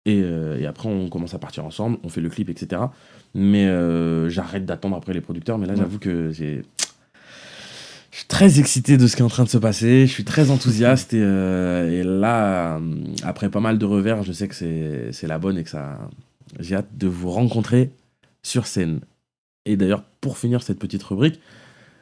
[0.06, 2.82] Et, euh, et après on commence à partir ensemble, on fait le clip, etc.
[3.36, 5.80] Mais euh, j'arrête d'attendre après les producteurs, mais là Ouais.
[5.80, 6.64] j'avoue que j'ai...
[8.12, 10.26] Je suis très excité de ce qui est en train de se passer, je suis
[10.26, 14.56] très enthousiaste et, euh, et là, euh, après pas mal de revers, je sais que
[15.12, 16.10] c'est la bonne et que ça...
[16.60, 17.92] J'ai hâte de vous rencontrer
[18.44, 19.00] sur scène.
[19.66, 21.40] Et d'ailleurs, pour finir cette petite rubrique,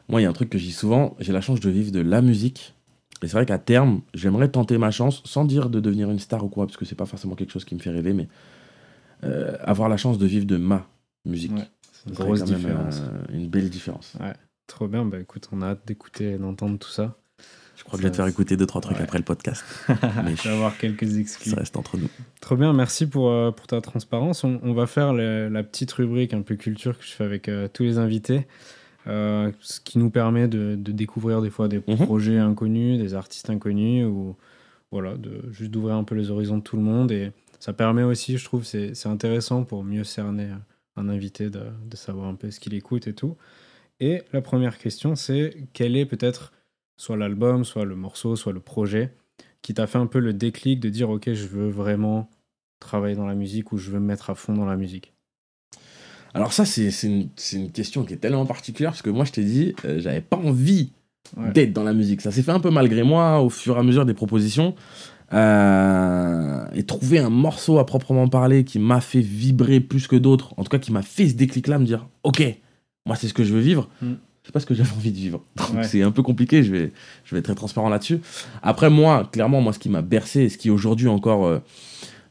[0.08, 2.00] moi il y a un truc que dis souvent, j'ai la chance de vivre de
[2.00, 2.74] la musique
[3.22, 6.44] et c'est vrai qu'à terme, j'aimerais tenter ma chance, sans dire de devenir une star
[6.44, 8.28] ou quoi, parce que c'est pas forcément quelque chose qui me fait rêver, mais
[9.24, 10.88] euh, avoir la chance de vivre de ma
[11.26, 11.52] musique.
[11.52, 13.02] Ouais, C'est une grosse différence.
[13.32, 14.16] une belle différence.
[14.70, 17.18] Trop bien, bah écoute, on a hâte d'écouter et d'entendre tout ça.
[17.76, 19.04] Je crois que je vais te faire écouter deux, trois trucs Ouais.
[19.04, 19.64] après le podcast.
[20.24, 21.50] Mais Je vais avoir quelques exclus.
[21.52, 22.10] ça reste entre nous.
[22.42, 24.44] Trop bien, merci pour, euh, pour ta transparence.
[24.44, 27.48] On, on va faire le- la petite rubrique un peu culture que je fais avec
[27.50, 28.48] euh, tous les invités,
[29.08, 32.06] euh, ce qui nous permet de, de découvrir des fois des Mhm.
[32.06, 34.36] projets inconnus, des artistes inconnus, ou
[34.92, 37.12] voilà, de, juste d'ouvrir un peu les horizons de tout le monde.
[37.12, 40.50] Et ça permet aussi, je trouve, c'est c'est intéressant pour mieux cerner
[40.98, 43.38] un invité, de, de savoir un peu ce qu'il écoute et tout.
[44.00, 46.54] Et la première question, c'est quel est peut-être
[46.98, 49.14] soit l'album, soit le morceau, soit le projet
[49.62, 52.30] qui t'a fait un peu le déclic de dire ok, je veux vraiment
[52.80, 55.14] travailler dans la musique ou je veux me mettre à fond dans la musique?
[56.34, 59.74] Alors ça, c'est une, question qui est tellement particulière, parce que moi, je t'ai dit,
[59.86, 60.92] euh, j'avais pas envie
[61.38, 61.52] Ouais.
[61.52, 62.22] d'être dans la musique.
[62.22, 64.74] Ça s'est fait un peu malgré moi, au fur et à mesure des propositions.
[65.32, 70.56] Euh, et trouver un morceau à proprement parler qui m'a fait vibrer plus que d'autres,
[70.58, 72.42] en tout cas qui m'a fait ce déclic-là, me dire, ok,
[73.10, 74.14] moi c'est ce que je veux vivre, Mm.
[74.44, 75.42] c'est pas ce que j'avais envie de vivre.
[75.58, 75.84] Donc Ouais.
[75.84, 76.92] c'est un peu compliqué, je vais,
[77.26, 78.20] je vais être très transparent là-dessus.
[78.64, 81.60] Après moi, clairement, moi ce qui m'a bercé, et ce qui aujourd'hui encore euh,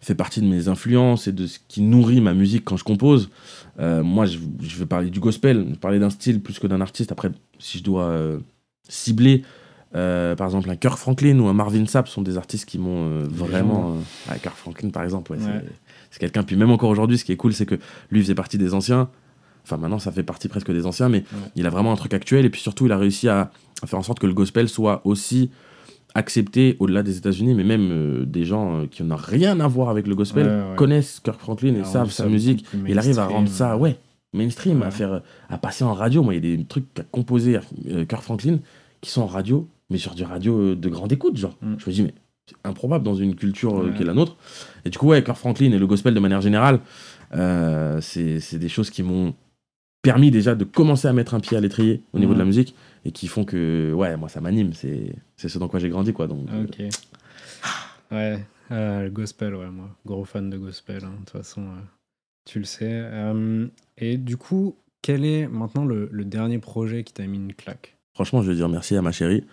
[0.00, 3.28] fait partie de mes influences et de ce qui nourrit ma musique quand je compose,
[3.80, 7.10] euh, moi je, je vais parler du gospel, parler d'un style plus que d'un artiste.
[7.12, 8.38] Après, si je dois euh,
[8.88, 9.42] cibler,
[9.94, 13.08] euh, par exemple, un Kirk Franklin ou un Marvin Sapp sont des artistes qui m'ont
[13.08, 13.94] euh, vraiment.
[14.28, 15.44] Euh, ouais, Kirk Franklin, par exemple, ouais, Ouais.
[15.46, 15.72] c'est-
[16.10, 16.42] c'est quelqu'un.
[16.42, 17.76] Puis même encore aujourd'hui, ce qui est cool, c'est que
[18.10, 19.08] lui faisait partie des anciens.
[19.68, 21.24] Enfin, maintenant, ça fait partie presque des anciens, mais
[21.57, 22.44] il a vraiment un truc actuel.
[22.46, 23.50] Et puis surtout, il a réussi à,
[23.83, 25.50] à faire en sorte que le gospel soit aussi
[26.14, 29.88] accepté au-delà des États-Unis, mais même euh, des gens euh, qui n'ont rien à voir
[29.90, 30.76] avec le gospel Ouais, ouais.
[30.76, 32.64] connaissent Kirk Franklin et Il a savent sa musique.
[32.87, 33.98] Il arrive à rendre ça, ouais,
[34.33, 36.22] mainstream, à faire, à passer en radio.
[36.22, 37.59] Moi, il y a des trucs qu'a composé
[37.90, 38.59] euh, Kirk Franklin
[39.00, 41.57] qui sont en radio, mais sur du radio euh, de grande écoute, genre.
[41.61, 41.74] Mm.
[41.78, 42.14] Je me dis, mais
[42.46, 44.37] c'est improbable dans une culture qui est la nôtre.
[44.87, 46.81] Et du coup, ouais, Kirk Franklin et le gospel de manière générale,
[48.00, 49.35] c'est des choses qui m'ont
[50.02, 52.37] permis déjà de commencer à mettre un pied à l'étrier au niveau Mhm.
[52.37, 54.72] de la musique et qui font que, ouais, moi, ça m'anime.
[54.72, 56.26] C'est c'est ce dans quoi j'ai grandi, quoi.
[56.26, 56.78] Donc, euh, Ok.
[58.11, 61.80] Ouais, euh, le gospel, ouais, moi, gros fan de gospel, hein, de toute façon, euh,
[62.46, 63.04] tu le sais.
[63.98, 67.96] Et du coup, quel est maintenant le, le dernier projet qui t'a mis une claque?
[68.14, 69.44] Franchement, je veux dire merci à ma chérie.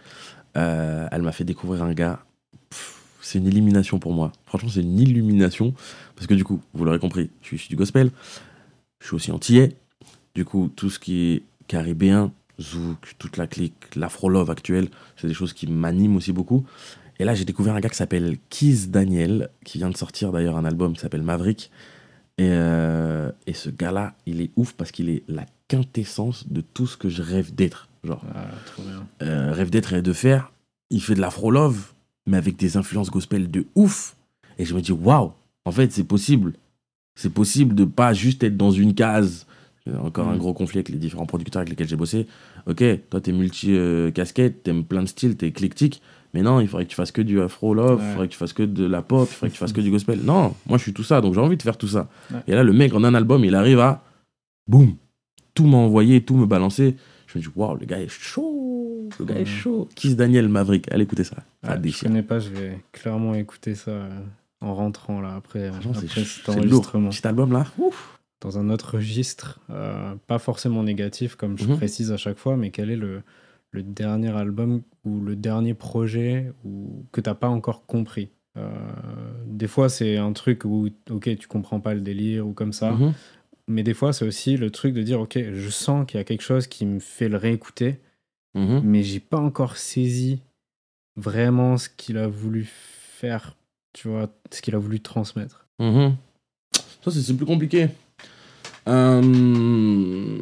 [0.54, 2.24] Elle m'a fait découvrir un gars.
[2.70, 4.32] Pff, C'est une élimination pour moi.
[4.46, 5.74] Franchement, c'est une illumination.
[6.16, 8.12] Parce que du coup, vous l'aurez compris, je suis issu du gospel.
[9.02, 9.76] Je suis aussi antillais.
[10.36, 15.34] Du coup, tout ce qui est caribéen, zouk, toute la clique, l'afro-love actuelle, c'est des
[15.34, 16.66] choses qui m'animent aussi beaucoup.
[17.20, 20.58] Et là, j'ai découvert un gars qui s'appelle Keith Daniel, qui vient de sortir d'ailleurs
[20.58, 21.72] un album qui s'appelle Maverick.
[22.38, 26.86] Et, euh, et ce gars-là, il est ouf parce qu'il est la quintessence de tout
[26.88, 27.88] ce que je rêve d'être.
[28.04, 29.08] Genre, Ah, trop bien.
[29.22, 30.52] euh, rêve d'être et de faire.
[30.90, 31.94] Il fait de l'afro-love,
[32.28, 34.18] mais avec des influences gospel de ouf.
[34.60, 35.32] Et je me dis, waouh,
[35.64, 36.54] en fait, c'est possible.
[37.16, 39.46] C'est possible de pas juste être dans une case.
[40.02, 40.40] Encore un Mm.
[40.40, 42.26] gros conflit avec les différents producteurs avec lesquels j'ai bossé.
[42.68, 46.02] Ok, toi, t'es multi-casquette, t'aimes plein de styles, t'es éclectique.
[46.34, 48.52] Mais non, il faudrait que tu fasses que du afro-love, il faudrait que tu fasses
[48.54, 50.20] que de la pop, il faudrait que tu fasses que du gospel.
[50.24, 52.10] Non, moi, je suis tout ça, donc j'ai envie de faire tout ça.
[52.32, 52.40] Ouais.
[52.48, 54.04] Et là, le mec, en un album, il arrive à.
[54.68, 54.96] Boum
[55.54, 56.98] Tout m'a envoyé, tout me balancer.
[57.28, 59.08] Je me dis, waouh, le gars est chaud.
[59.20, 59.46] Le gars est Ouais.
[59.46, 59.88] chaud.
[59.96, 60.92] Kiss Daniel Maverick.
[60.92, 61.38] Allez écoutez ça.
[61.64, 64.10] Ça je connais pas, je vais clairement écouter ça euh,
[64.62, 66.58] en rentrant là après, Franchement, c'est après cet c'est lourd.
[66.80, 67.10] enregistrement.
[67.12, 67.66] Petit album là.
[67.78, 68.15] Ouf.
[68.46, 71.78] Dans un autre registre, euh, pas forcément négatif comme je Mhm.
[71.78, 73.24] précise à chaque fois, mais quel est le,
[73.72, 78.30] le dernier album ou le dernier projet ou, que t'as pas encore compris?
[78.56, 78.70] Euh,
[79.48, 82.92] Des fois, c'est un truc où, ok, tu comprends pas le délire ou comme ça,
[82.92, 83.14] Mhm.
[83.68, 86.24] mais des fois, c'est aussi le truc de dire, ok, je sens qu'il y a
[86.24, 88.00] quelque chose qui me fait le réécouter,
[88.54, 88.82] Mhm.
[88.84, 90.40] mais j'ai pas encore saisi
[91.16, 93.58] vraiment ce qu'il a voulu faire,
[93.94, 95.66] tu vois, ce qu'il a voulu transmettre.
[95.80, 96.16] Mhm.
[97.04, 97.88] Ça, c'est plus compliqué.
[98.88, 100.40] Euh...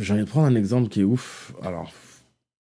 [0.00, 1.52] J'ai envie de prendre un exemple qui est ouf.
[1.62, 1.92] Alors,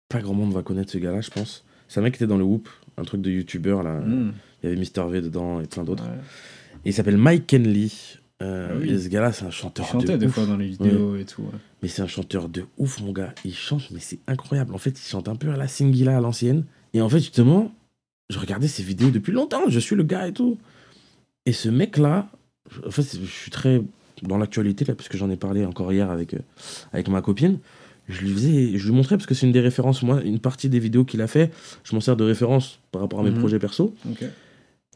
[0.08, 1.64] pas grand monde va connaître ce gars-là, je pense.
[1.88, 4.00] C'est un mec qui était dans le Whoop, un truc de youtubeur là.
[4.00, 4.32] Mm.
[4.62, 5.08] Il y avait Mr.
[5.10, 6.04] V dedans et plein d'autres.
[6.04, 6.18] Ouais.
[6.84, 7.88] Et il s'appelle Mike Kenley.
[8.42, 8.90] Euh, Ah oui.
[8.90, 10.32] Et ce gars-là, c'est un Il chanteur chantait de des ouf.
[10.34, 11.42] fois dans les vidéos et tout.
[11.42, 11.58] ouais.
[11.82, 13.34] Mais c'est un chanteur de ouf, mon gars.
[13.44, 14.74] Il chante, mais c'est incroyable.
[14.74, 16.64] En fait, il chante un peu à la Singila à l'ancienne.
[16.92, 17.72] Et en fait, justement,
[18.30, 19.62] je regardais ses vidéos depuis longtemps.
[19.68, 20.58] Je suis le gars et tout.
[21.44, 22.28] Et ce mec-là,
[22.84, 23.80] en fait, je suis très
[24.22, 26.38] dans l'actualité, là, parce que j'en ai parlé encore hier avec, euh,
[26.92, 27.58] avec ma copine.
[28.08, 30.68] Je lui faisais, je lui montrais, parce que c'est une des références, moi, une partie
[30.68, 31.50] des vidéos qu'il a fait,
[31.82, 33.38] je m'en sers de référence par rapport à mes Mhm.
[33.40, 33.94] projets perso.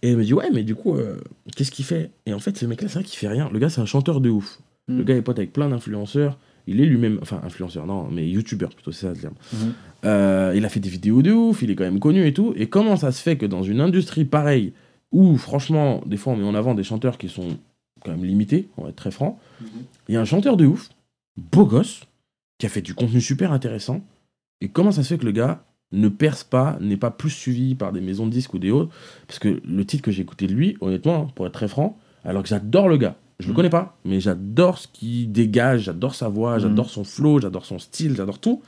[0.03, 1.17] Et elle me dit, ouais, mais du coup, euh,
[1.57, 2.11] qu'est-ce qu'il fait?
[2.27, 3.51] Et en fait, ce mec-là, c'est vrai qu'il fait rien.
[3.53, 4.61] Le gars, c'est un chanteur de ouf.
[4.89, 4.99] Mm.
[4.99, 6.39] Le gars est pote avec plein d'influenceurs.
[6.67, 9.35] Il est lui-même, enfin, influenceur, non, mais youtubeur plutôt, c'est ça le terme.
[9.53, 9.73] Mhm.
[10.05, 12.53] Euh, il a fait des vidéos de ouf, il est quand même connu et tout.
[12.57, 14.73] Et comment ça se fait que dans une industrie pareille,
[15.11, 17.59] où franchement, des fois on met en avant des chanteurs qui sont
[18.05, 19.39] quand même limités, on va être très franc,
[20.09, 20.89] il y a un chanteur de ouf,
[21.37, 22.03] beau gosse,
[22.59, 24.03] qui a fait du contenu super intéressant.
[24.61, 27.75] Et comment ça se fait que le gars ne perce pas, n'est pas plus suivi
[27.75, 28.93] par des maisons de disques ou des autres?
[29.27, 32.43] Parce que le titre que j'ai écouté de lui, honnêtement, pour être très franc, alors
[32.43, 33.57] que j'adore le gars, je le Mhm.
[33.57, 36.61] connais pas, mais j'adore ce qu'il dégage, j'adore sa voix, Mhm.
[36.63, 38.63] j'adore son flow, j'adore son style, j'adore tout.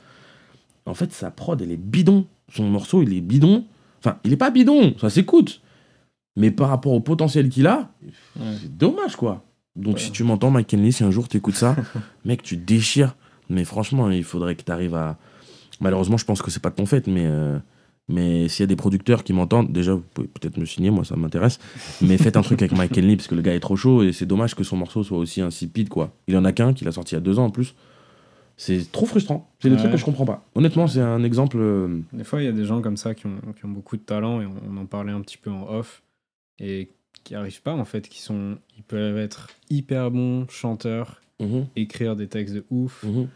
[0.85, 2.25] En fait, sa prod, elle est bidon.
[2.51, 3.65] Son morceau, il est bidon.
[3.99, 5.61] Enfin, il est pas bidon, ça s'écoute.
[6.35, 8.43] Mais par rapport au potentiel qu'il a, Ouais.
[8.61, 9.43] c'est dommage, quoi.
[9.75, 9.99] Donc, Ouais.
[10.01, 11.75] si tu m'entends, Mike Henley, si un jour tu écoutes ça,
[12.25, 13.15] mec, tu déchires.
[13.49, 15.17] Mais franchement, il faudrait que tu arrives à.
[15.81, 17.57] Malheureusement, je pense que c'est pas de ton fait, mais, euh,
[18.07, 21.03] mais s'il y a des producteurs qui m'entendent, déjà, vous pouvez peut-être me signer, moi,
[21.03, 21.59] ça m'intéresse.
[22.01, 24.13] Mais faites un truc avec Mike Henley, parce que le gars est trop chaud et
[24.13, 26.15] c'est dommage que son morceau soit aussi insipide, quoi.
[26.27, 27.75] Il en a qu'un, qu'il a sorti il y a deux ans en plus.
[28.55, 29.51] C'est trop frustrant.
[29.59, 29.79] C'est des Ouais.
[29.81, 30.45] trucs que je comprends pas.
[30.53, 31.57] Honnêtement, c'est un exemple.
[31.59, 33.97] euh, Des fois, il y a des gens comme ça qui ont, qui ont beaucoup
[33.97, 36.02] de talent et on, on en parlait un petit peu en off
[36.59, 36.89] et
[37.23, 42.15] qui arrivent pas en fait, qui sont, ils peuvent être hyper bons chanteurs, mhm, écrire
[42.15, 43.27] des textes de ouf, mhm.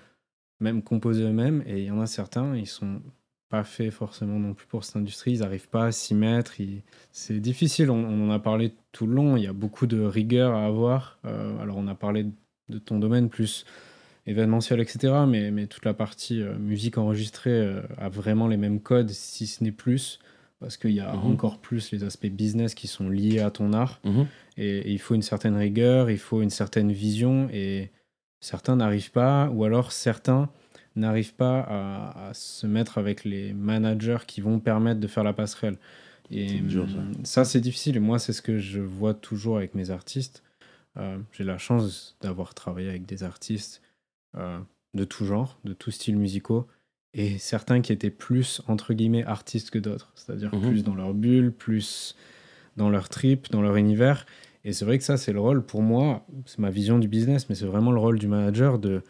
[0.60, 3.02] même composer eux-mêmes et il y en a certains, ils sont
[3.50, 6.84] pas faits forcément non plus pour cette industrie, ils n'arrivent pas à s'y mettre, ils-
[7.14, 10.02] c'est difficile, on, on en a parlé tout le long, il y a beaucoup de
[10.02, 11.18] rigueur à avoir.
[11.26, 12.26] Euh, alors on a parlé
[12.68, 13.66] de ton domaine plus
[14.26, 15.14] événementiel, etc.
[15.28, 19.48] Mais, mais toute la partie euh, musique enregistrée euh, a vraiment les mêmes codes, si
[19.48, 20.20] ce n'est plus,
[20.60, 21.32] parce qu'il y a Mhm.
[21.34, 24.00] encore plus les aspects business qui sont liés à ton art.
[24.04, 24.26] Mhm.
[24.58, 27.92] Et, et il faut une certaine rigueur, il faut une certaine vision, et
[28.40, 30.50] certains n'arrivent pas, ou alors certains
[30.96, 35.34] n'arrivent pas à, à se mettre avec les managers qui vont permettre de faire la
[35.34, 35.78] passerelle.
[36.32, 36.98] Et dur, ça.
[36.98, 37.96] hum, ça, c'est difficile.
[37.98, 40.44] Et moi, c'est ce que je vois toujours avec mes artistes.
[40.98, 43.82] Euh, J'ai la chance d'avoir travaillé avec des artistes
[44.36, 44.60] euh,
[44.96, 46.68] de tout genre, de tout style musicaux,
[47.18, 50.12] et certains qui étaient plus, entre guillemets, artistes que d'autres.
[50.16, 50.62] C'est-à-dire Mhm.
[50.62, 52.16] plus dans leur bulle, plus
[52.78, 54.26] dans leur trip, dans leur univers.
[54.64, 57.50] Et c'est vrai que ça, c'est le rôle, pour moi, c'est ma vision du business,
[57.50, 59.02] mais c'est vraiment le rôle du manager de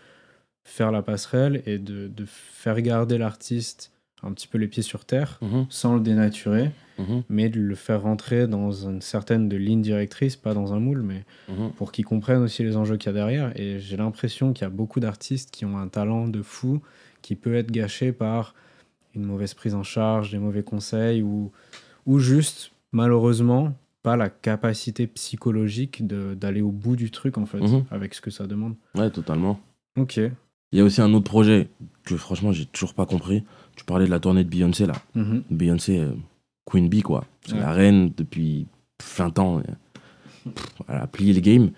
[0.63, 3.91] faire la passerelle et de, de faire garder l'artiste
[4.23, 7.75] un petit peu les pieds sur terre, Mhm, sans le dénaturer, mhm, mais de le
[7.75, 11.23] faire rentrer dans une certaine de ligne directrice, pas dans un moule, mais
[11.77, 13.51] pour qu'ils comprennent aussi les enjeux qu'il y a derrière.
[13.59, 16.81] Et j'ai l'impression qu'il y a beaucoup d'artistes qui ont un talent de fou
[17.21, 18.53] qui peut être gâché par
[19.15, 21.51] une mauvaise prise en charge, des mauvais conseils ou,
[22.05, 27.85] ou juste, malheureusement, pas la capacité psychologique d'aller au bout du truc, en fait, Mhm.
[27.91, 28.75] avec ce que ça demande.
[28.95, 29.59] Ouais, totalement.
[29.97, 30.17] Ok.
[30.17, 31.69] Il y a aussi un autre projet
[32.03, 33.43] que franchement, j'ai toujours pas compris.
[33.75, 34.93] Tu parlais de la tournée de Beyoncé là.
[35.15, 35.43] Mhm.
[35.49, 36.11] Beyoncé, euh,
[36.65, 37.25] Queen Bee, quoi.
[37.45, 37.59] C'est Ouais.
[37.59, 38.67] la reine depuis
[39.17, 39.61] 20 ans.
[39.61, 41.71] Pff, Elle a plié le game.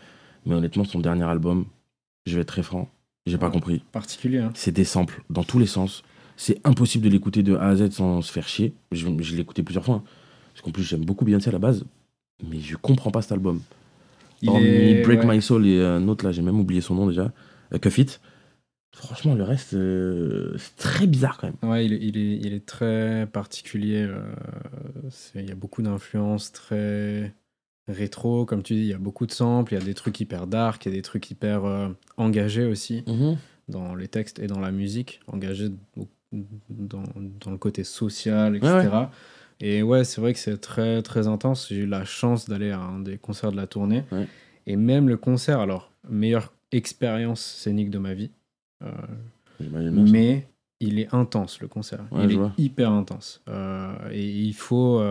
[0.45, 1.65] Mais honnêtement, son dernier album,
[2.25, 2.87] je vais être très franc,
[3.25, 3.83] j'ai pas compris.
[3.91, 4.39] Particulier.
[4.39, 4.51] hein.
[4.55, 6.03] C'est des samples dans tous les sens.
[6.37, 8.73] C'est impossible de l'écouter de A à Z sans se faire chier.
[8.91, 9.95] Je, je l'ai écouté plusieurs fois.
[9.95, 10.03] hein.
[10.53, 11.83] Parce qu'en plus, j'aime beaucoup Beyoncé à la base.
[12.49, 13.61] Mais je comprends pas cet album.
[14.41, 15.35] Il Hormis est- Break ouais.
[15.35, 17.31] My Soul et un autre là, j'ai même oublié son nom déjà.
[17.73, 18.21] Euh, Cuff It.
[18.95, 21.69] Franchement, le reste, euh, c'est très bizarre quand même.
[21.71, 24.05] Ouais, il est, il est, il est très particulier.
[24.09, 24.33] euh,
[25.35, 27.33] Il y a beaucoup d'influences très
[27.89, 28.45] rétro.
[28.45, 30.47] Comme tu dis, il y a beaucoup de samples, il y a des trucs hyper
[30.47, 33.03] dark, il y a des trucs hyper euh, engagés aussi
[33.67, 35.19] dans les textes et dans la musique.
[35.27, 35.69] Engagés
[36.69, 37.03] dans,
[37.43, 38.71] dans le côté social, etc.
[38.71, 39.07] Ouais,
[39.61, 41.67] Et ouais, c'est vrai que c'est très, très intense.
[41.69, 44.03] J'ai eu la chance d'aller à un des concerts de la tournée.
[44.11, 44.27] Ouais.
[44.67, 48.31] Et même le concert, alors, meilleure expérience scénique de ma vie.
[48.83, 48.91] Euh,
[49.59, 49.65] ça.
[49.69, 50.47] mais
[50.79, 52.05] il est intense le concert.
[52.13, 52.53] Il est vois.
[52.57, 53.41] hyper intense.
[53.49, 55.01] Euh, et il faut.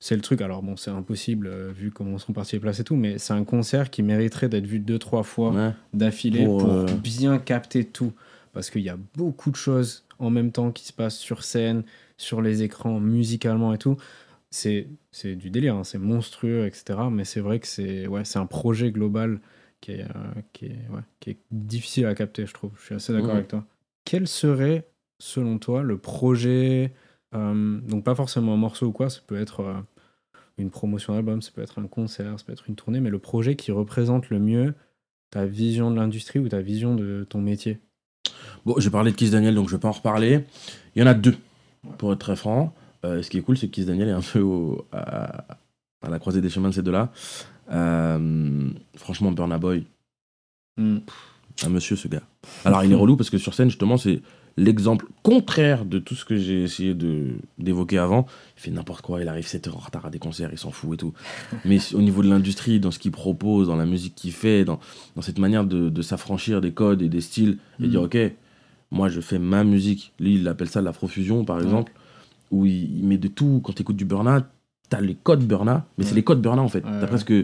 [0.00, 0.40] C'est le truc.
[0.40, 3.32] Alors bon, c'est impossible euh, vu comment sont partis les places et tout, mais c'est
[3.32, 5.72] un concert qui mériterait d'être vu deux trois fois Ouais.
[5.92, 8.12] d'affilée Pour, pour, euh, bien capter tout,
[8.52, 11.84] parce qu'il y a beaucoup de choses en même temps qui se passent sur scène,
[12.16, 13.96] sur les écrans, musicalement et tout.
[14.50, 17.00] C'est c'est du délire, hein, c'est monstrueux, etc.
[17.10, 19.40] Mais c'est vrai que c'est ouais, c'est un projet global
[19.80, 22.72] qui est, euh, qui, est, ouais, qui est difficile à capter, je trouve.
[22.80, 23.64] Je suis assez d'accord avec toi.
[24.04, 24.88] Quel serait,
[25.20, 26.92] selon toi, le projet
[27.32, 29.74] Donc, pas forcément un morceau ou quoi, ça peut être euh,
[30.56, 33.18] une promotion d'album, ça peut être un concert, ça peut être une tournée, mais le
[33.18, 34.74] projet qui représente le mieux
[35.30, 37.78] ta vision de l'industrie ou ta vision de ton métier
[38.64, 40.44] Bon, j'ai parlé de Kiss Daniel, donc je vais pas en reparler.
[40.96, 41.36] Il y en a deux,
[41.98, 42.74] pour être très franc.
[43.04, 45.44] Euh, ce qui est cool, c'est que Kiss Daniel est un peu au- à,
[46.02, 47.12] à la croisée des chemins de ces deux-là.
[47.70, 49.84] Euh, franchement, Burna Boy,
[50.78, 50.98] Hmm.
[51.64, 52.22] un monsieur, ce gars.
[52.64, 54.22] Alors, il est relou parce que sur scène, justement, c'est
[54.58, 57.28] l'exemple contraire de tout ce que j'ai essayé de
[57.58, 58.26] d'évoquer avant.
[58.56, 60.70] Il fait n'importe quoi, il arrive 7 heures en retard à des concerts, il s'en
[60.70, 61.12] fout et tout.
[61.64, 64.80] Mais au niveau de l'industrie, dans ce qu'il propose, dans la musique qu'il fait, dans,
[65.16, 67.88] dans cette manière de, de s'affranchir des codes et des styles, et Mhm.
[67.90, 68.18] dire, ok,
[68.90, 70.12] moi je fais ma musique.
[70.18, 71.62] Lui, il appelle ça de l'afrofusion, par Ouais.
[71.64, 71.92] exemple,
[72.50, 73.60] où il, il met de tout.
[73.62, 74.48] Quand tu écoutes du Burna,
[74.88, 76.78] t'as les codes Burna, mais c'est les codes Burna en fait.
[76.84, 77.06] Ouais, T'as ouais.
[77.06, 77.34] presque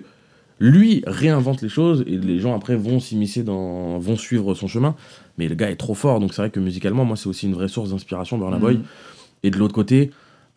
[0.61, 4.95] lui réinvente les choses et les gens après vont s'immiscer dans vont suivre son chemin
[5.37, 7.55] mais le gars est trop fort donc c'est vrai que musicalement moi c'est aussi une
[7.55, 8.83] vraie source d'inspiration Burna Boy Hmm.
[9.43, 10.11] et de l'autre côté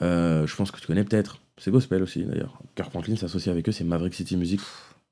[0.04, 3.68] euh, je pense que tu connais peut-être c'est gospel aussi d'ailleurs Kirk Franklin s'associe avec
[3.68, 4.60] eux c'est Maverick City Music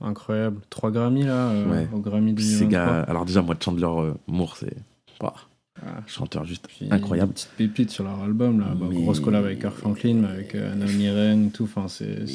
[0.01, 0.59] Incroyable.
[0.69, 1.87] 3 Grammy là, euh, Ouais.
[1.93, 2.67] au Grammy ces 2023.
[2.69, 4.75] gars alors déjà moi Chandler euh, Moore c'est
[5.23, 5.33] ouah,
[5.81, 8.67] Ah, chanteur juste puis incroyable petite pépite sur leur album là.
[8.79, 11.63] Bah, Mais- Grosse collab avec Kirk Franklin, avec euh, Naomi Ren et tout.
[11.63, 12.25] Enfin, c'est.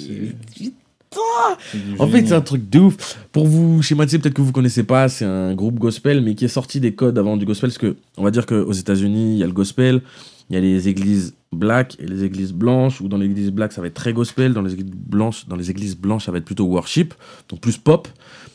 [1.99, 3.19] En fait, c'est un truc de ouf.
[3.33, 6.49] Pour vous schématiser, peut-être que vous connaissez pas, c'est un groupe gospel, mais qui est
[6.49, 7.71] sorti des codes avant du gospel.
[7.71, 10.03] Parce que, on va dire qu'aux États-Unis, il y a le gospel,
[10.49, 13.73] il y a les églises black et les églises blanches, ou dans les églises black,
[13.73, 16.39] ça va être très gospel, dans les églises blanches, dans les églises blanches, ça va
[16.39, 17.15] être plutôt worship,
[17.49, 18.07] donc plus pop.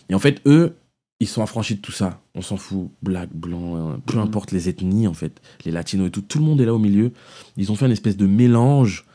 [0.10, 0.76] Et en fait, eux,
[1.20, 2.22] ils sont affranchis de tout ça.
[2.36, 4.24] On s'en fout, black, blanc, euh, peu Mhm.
[4.24, 6.80] importe les ethnies, en fait, les latinos et tout, tout le monde est là au
[6.80, 7.12] milieu.
[7.58, 9.06] Ils ont fait une espèce de mélange.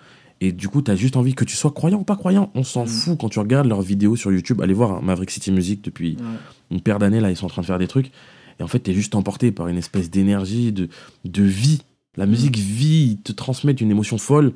[0.42, 2.50] Et du coup, t'as juste envie que tu sois croyant ou pas croyant.
[2.54, 2.88] On s'en Mhm.
[2.88, 4.60] fout quand tu regardes leurs vidéos sur YouTube.
[4.62, 6.24] Allez voir hein, Maverick City Music depuis Ouais.
[6.70, 8.10] une paire d'années, là, ils sont en train de faire des trucs.
[8.58, 10.88] Et en fait, t'es juste emporté par une espèce d'énergie, de,
[11.24, 11.82] de vie.
[12.16, 14.52] La musique vit, ils te transmettent une émotion folle.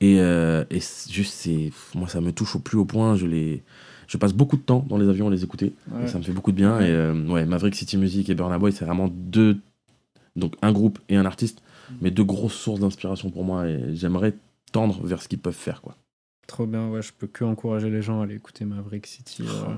[0.00, 3.16] Et, euh, et juste, c'est, moi, ça me touche au plus haut point.
[3.16, 3.62] Je, les,
[4.08, 5.72] je passe beaucoup de temps dans les avions à les écouter.
[5.90, 6.04] Ouais.
[6.04, 6.76] Et ça me fait beaucoup de bien.
[6.78, 6.88] Ouais.
[6.88, 9.58] Et euh, ouais, Maverick City Music et Burna Boy, c'est vraiment deux.
[10.36, 11.62] Donc, un groupe et un artiste,
[12.02, 13.66] mais deux grosses sources d'inspiration pour moi.
[13.68, 14.34] Et j'aimerais
[14.74, 15.96] tendre vers ce qu'ils peuvent faire, quoi.
[16.48, 19.44] Trop bien, ouais, je peux que encourager les gens à aller écouter Maverick City.
[19.48, 19.74] euh,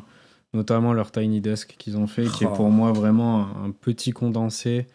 [0.55, 2.57] notamment leur Tiny Desk qu'ils ont fait, qui est Oh.
[2.57, 4.87] pour moi vraiment un, petit condensé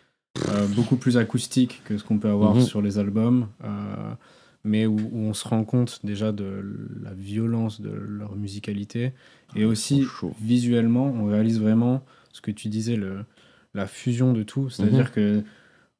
[0.49, 2.61] euh, beaucoup plus acoustique que ce qu'on peut avoir Mhm.
[2.61, 4.13] sur les albums, euh,
[4.63, 6.63] mais où, où on se rend compte déjà de
[7.03, 9.13] la violence de leur musicalité.
[9.55, 10.05] Et aussi,
[10.41, 13.23] visuellement, on réalise vraiment ce que tu disais, le,
[13.73, 14.69] la fusion de tout.
[14.69, 15.11] C'est-à-dire Mhm.
[15.11, 15.43] que,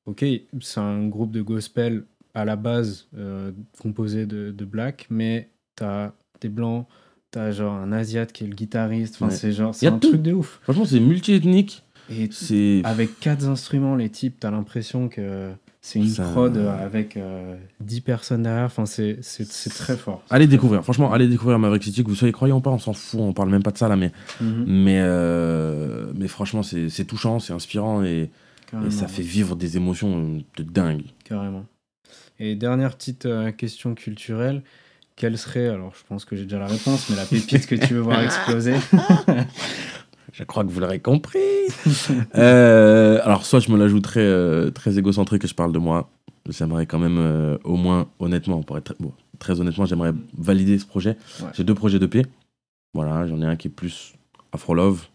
[0.05, 0.25] ok,
[0.61, 6.11] c'est un groupe de gospel à la base euh, composé de, de black, mais t'as
[6.41, 6.87] des blancs,
[7.31, 9.15] t'as genre un asiate qui est le guitariste.
[9.15, 9.31] Enfin, Ouais.
[9.35, 10.09] c'est genre, c'est a un tout.
[10.09, 10.59] truc de ouf.
[10.63, 11.83] Franchement, c'est multi-ethnique.
[12.09, 12.81] Et C'est.
[12.83, 18.01] avec quatre instruments, les types, t'as l'impression que c'est une Ça- prod avec euh, 10
[18.01, 18.65] personnes derrière.
[18.65, 19.19] Enfin, c'est
[19.77, 20.21] très fort.
[20.29, 22.91] Allez découvrir, franchement, allez découvrir Maverick City, que vous soyez croyant ou pas, on s'en
[22.93, 24.11] fout, on parle même pas de ça là, mais,
[24.41, 24.65] Mhm.
[24.67, 28.29] mais, euh, mais franchement, c'est touchant, c'est inspirant et,
[28.89, 31.03] ça fait vivre des émotions de dingue.
[31.25, 31.65] Carrément.
[32.43, 34.63] Et dernière petite euh, question culturelle.
[35.15, 37.93] Quelle serait, alors je pense que j'ai déjà la réponse, mais la pépite que tu
[37.93, 38.73] veux voir exploser?
[40.33, 41.39] Je crois que vous l'aurez compris.
[42.35, 46.09] Euh, alors, soit je me l'ajouterais euh, très égocentrique et je parle de moi.
[46.49, 50.79] J'aimerais quand même, euh, au moins, honnêtement, pour être très, bon, très honnêtement, j'aimerais valider
[50.79, 51.17] ce projet.
[51.41, 51.49] Ouais.
[51.53, 52.25] J'ai deux projets de paix.
[52.93, 54.13] Voilà, j'en ai un qui est plus
[54.53, 55.05] Afro-Love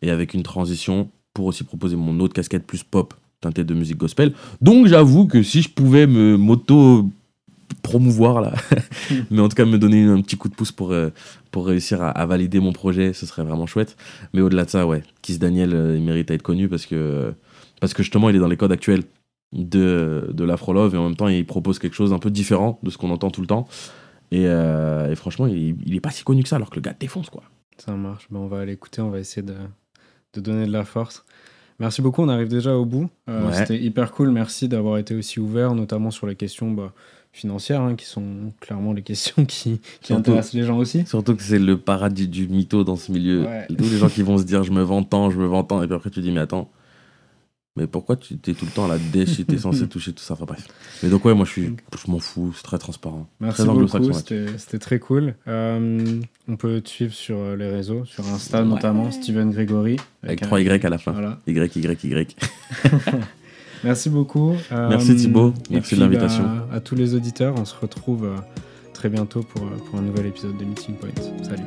[0.00, 3.98] et avec une transition pour aussi proposer mon autre casquette plus pop teintée de musique
[3.98, 4.32] gospel.
[4.60, 7.08] Donc, j'avoue que si je pouvais me moto
[7.82, 8.54] promouvoir là,
[9.30, 11.10] mais en tout cas me donner un petit coup de pouce pour, euh,
[11.50, 13.96] pour réussir à, valider mon projet, ce serait vraiment chouette.
[14.34, 17.32] Mais au-delà de ça, ouais, Kiss Daniel, euh, il mérite à être connu parce que,
[17.80, 19.04] parce que justement, il est dans les codes actuels
[19.52, 22.90] de, de l'Afro-Love et en même temps, il propose quelque chose un peu différent de
[22.90, 23.68] ce qu'on entend tout le temps.
[24.32, 26.80] Et, euh, et franchement, il, il est pas si connu que ça alors que le
[26.80, 27.44] gars défonce quoi.
[27.78, 28.26] Ça marche.
[28.30, 29.54] Ben, on va l'écouter, on va essayer de,
[30.34, 31.24] de donner de la force.
[31.78, 33.08] Merci beaucoup, on arrive déjà au bout.
[33.28, 33.54] Euh, Ouais.
[33.54, 36.92] C'était hyper cool, merci d'avoir été aussi ouvert, notamment sur les questions bah,
[37.32, 41.04] financières, hein, qui sont clairement les questions qui, qui Surtout- intéressent les gens aussi.
[41.06, 43.42] Surtout que c'est le paradis du mytho dans ce milieu.
[43.44, 43.66] Ouais.
[43.68, 45.82] Tous les gens qui vont se dire je me vends tant, je me vends tant,
[45.82, 46.70] et puis après tu dis mais attends,
[47.76, 50.22] mais pourquoi tu es tout le temps à la dèche si t'es censé toucher tout
[50.22, 50.34] ça?
[50.34, 50.66] Enfin bref.
[51.02, 53.26] Mais donc ouais, moi je suis, je m'en fous, c'est très transparent.
[53.40, 54.18] Merci très anglo-saxon beaucoup,
[54.58, 55.34] c'était très cool.
[55.48, 59.96] Euh, on peut te suivre sur euh, les réseaux, sur Insta notamment, Steven Gregory.
[60.22, 61.12] Avec un- 3 Y à la fin.
[61.12, 61.38] Voilà.
[61.46, 62.36] Y, Y, Y.
[63.84, 64.54] Merci beaucoup.
[64.72, 66.42] Euh, Merci Thibaut, merci de l'invitation.
[66.44, 68.26] bah, à tous les auditeurs, on se retrouve
[68.94, 71.10] très bientôt pour, pour un nouvel épisode de Meeting Point.
[71.42, 71.62] Salut.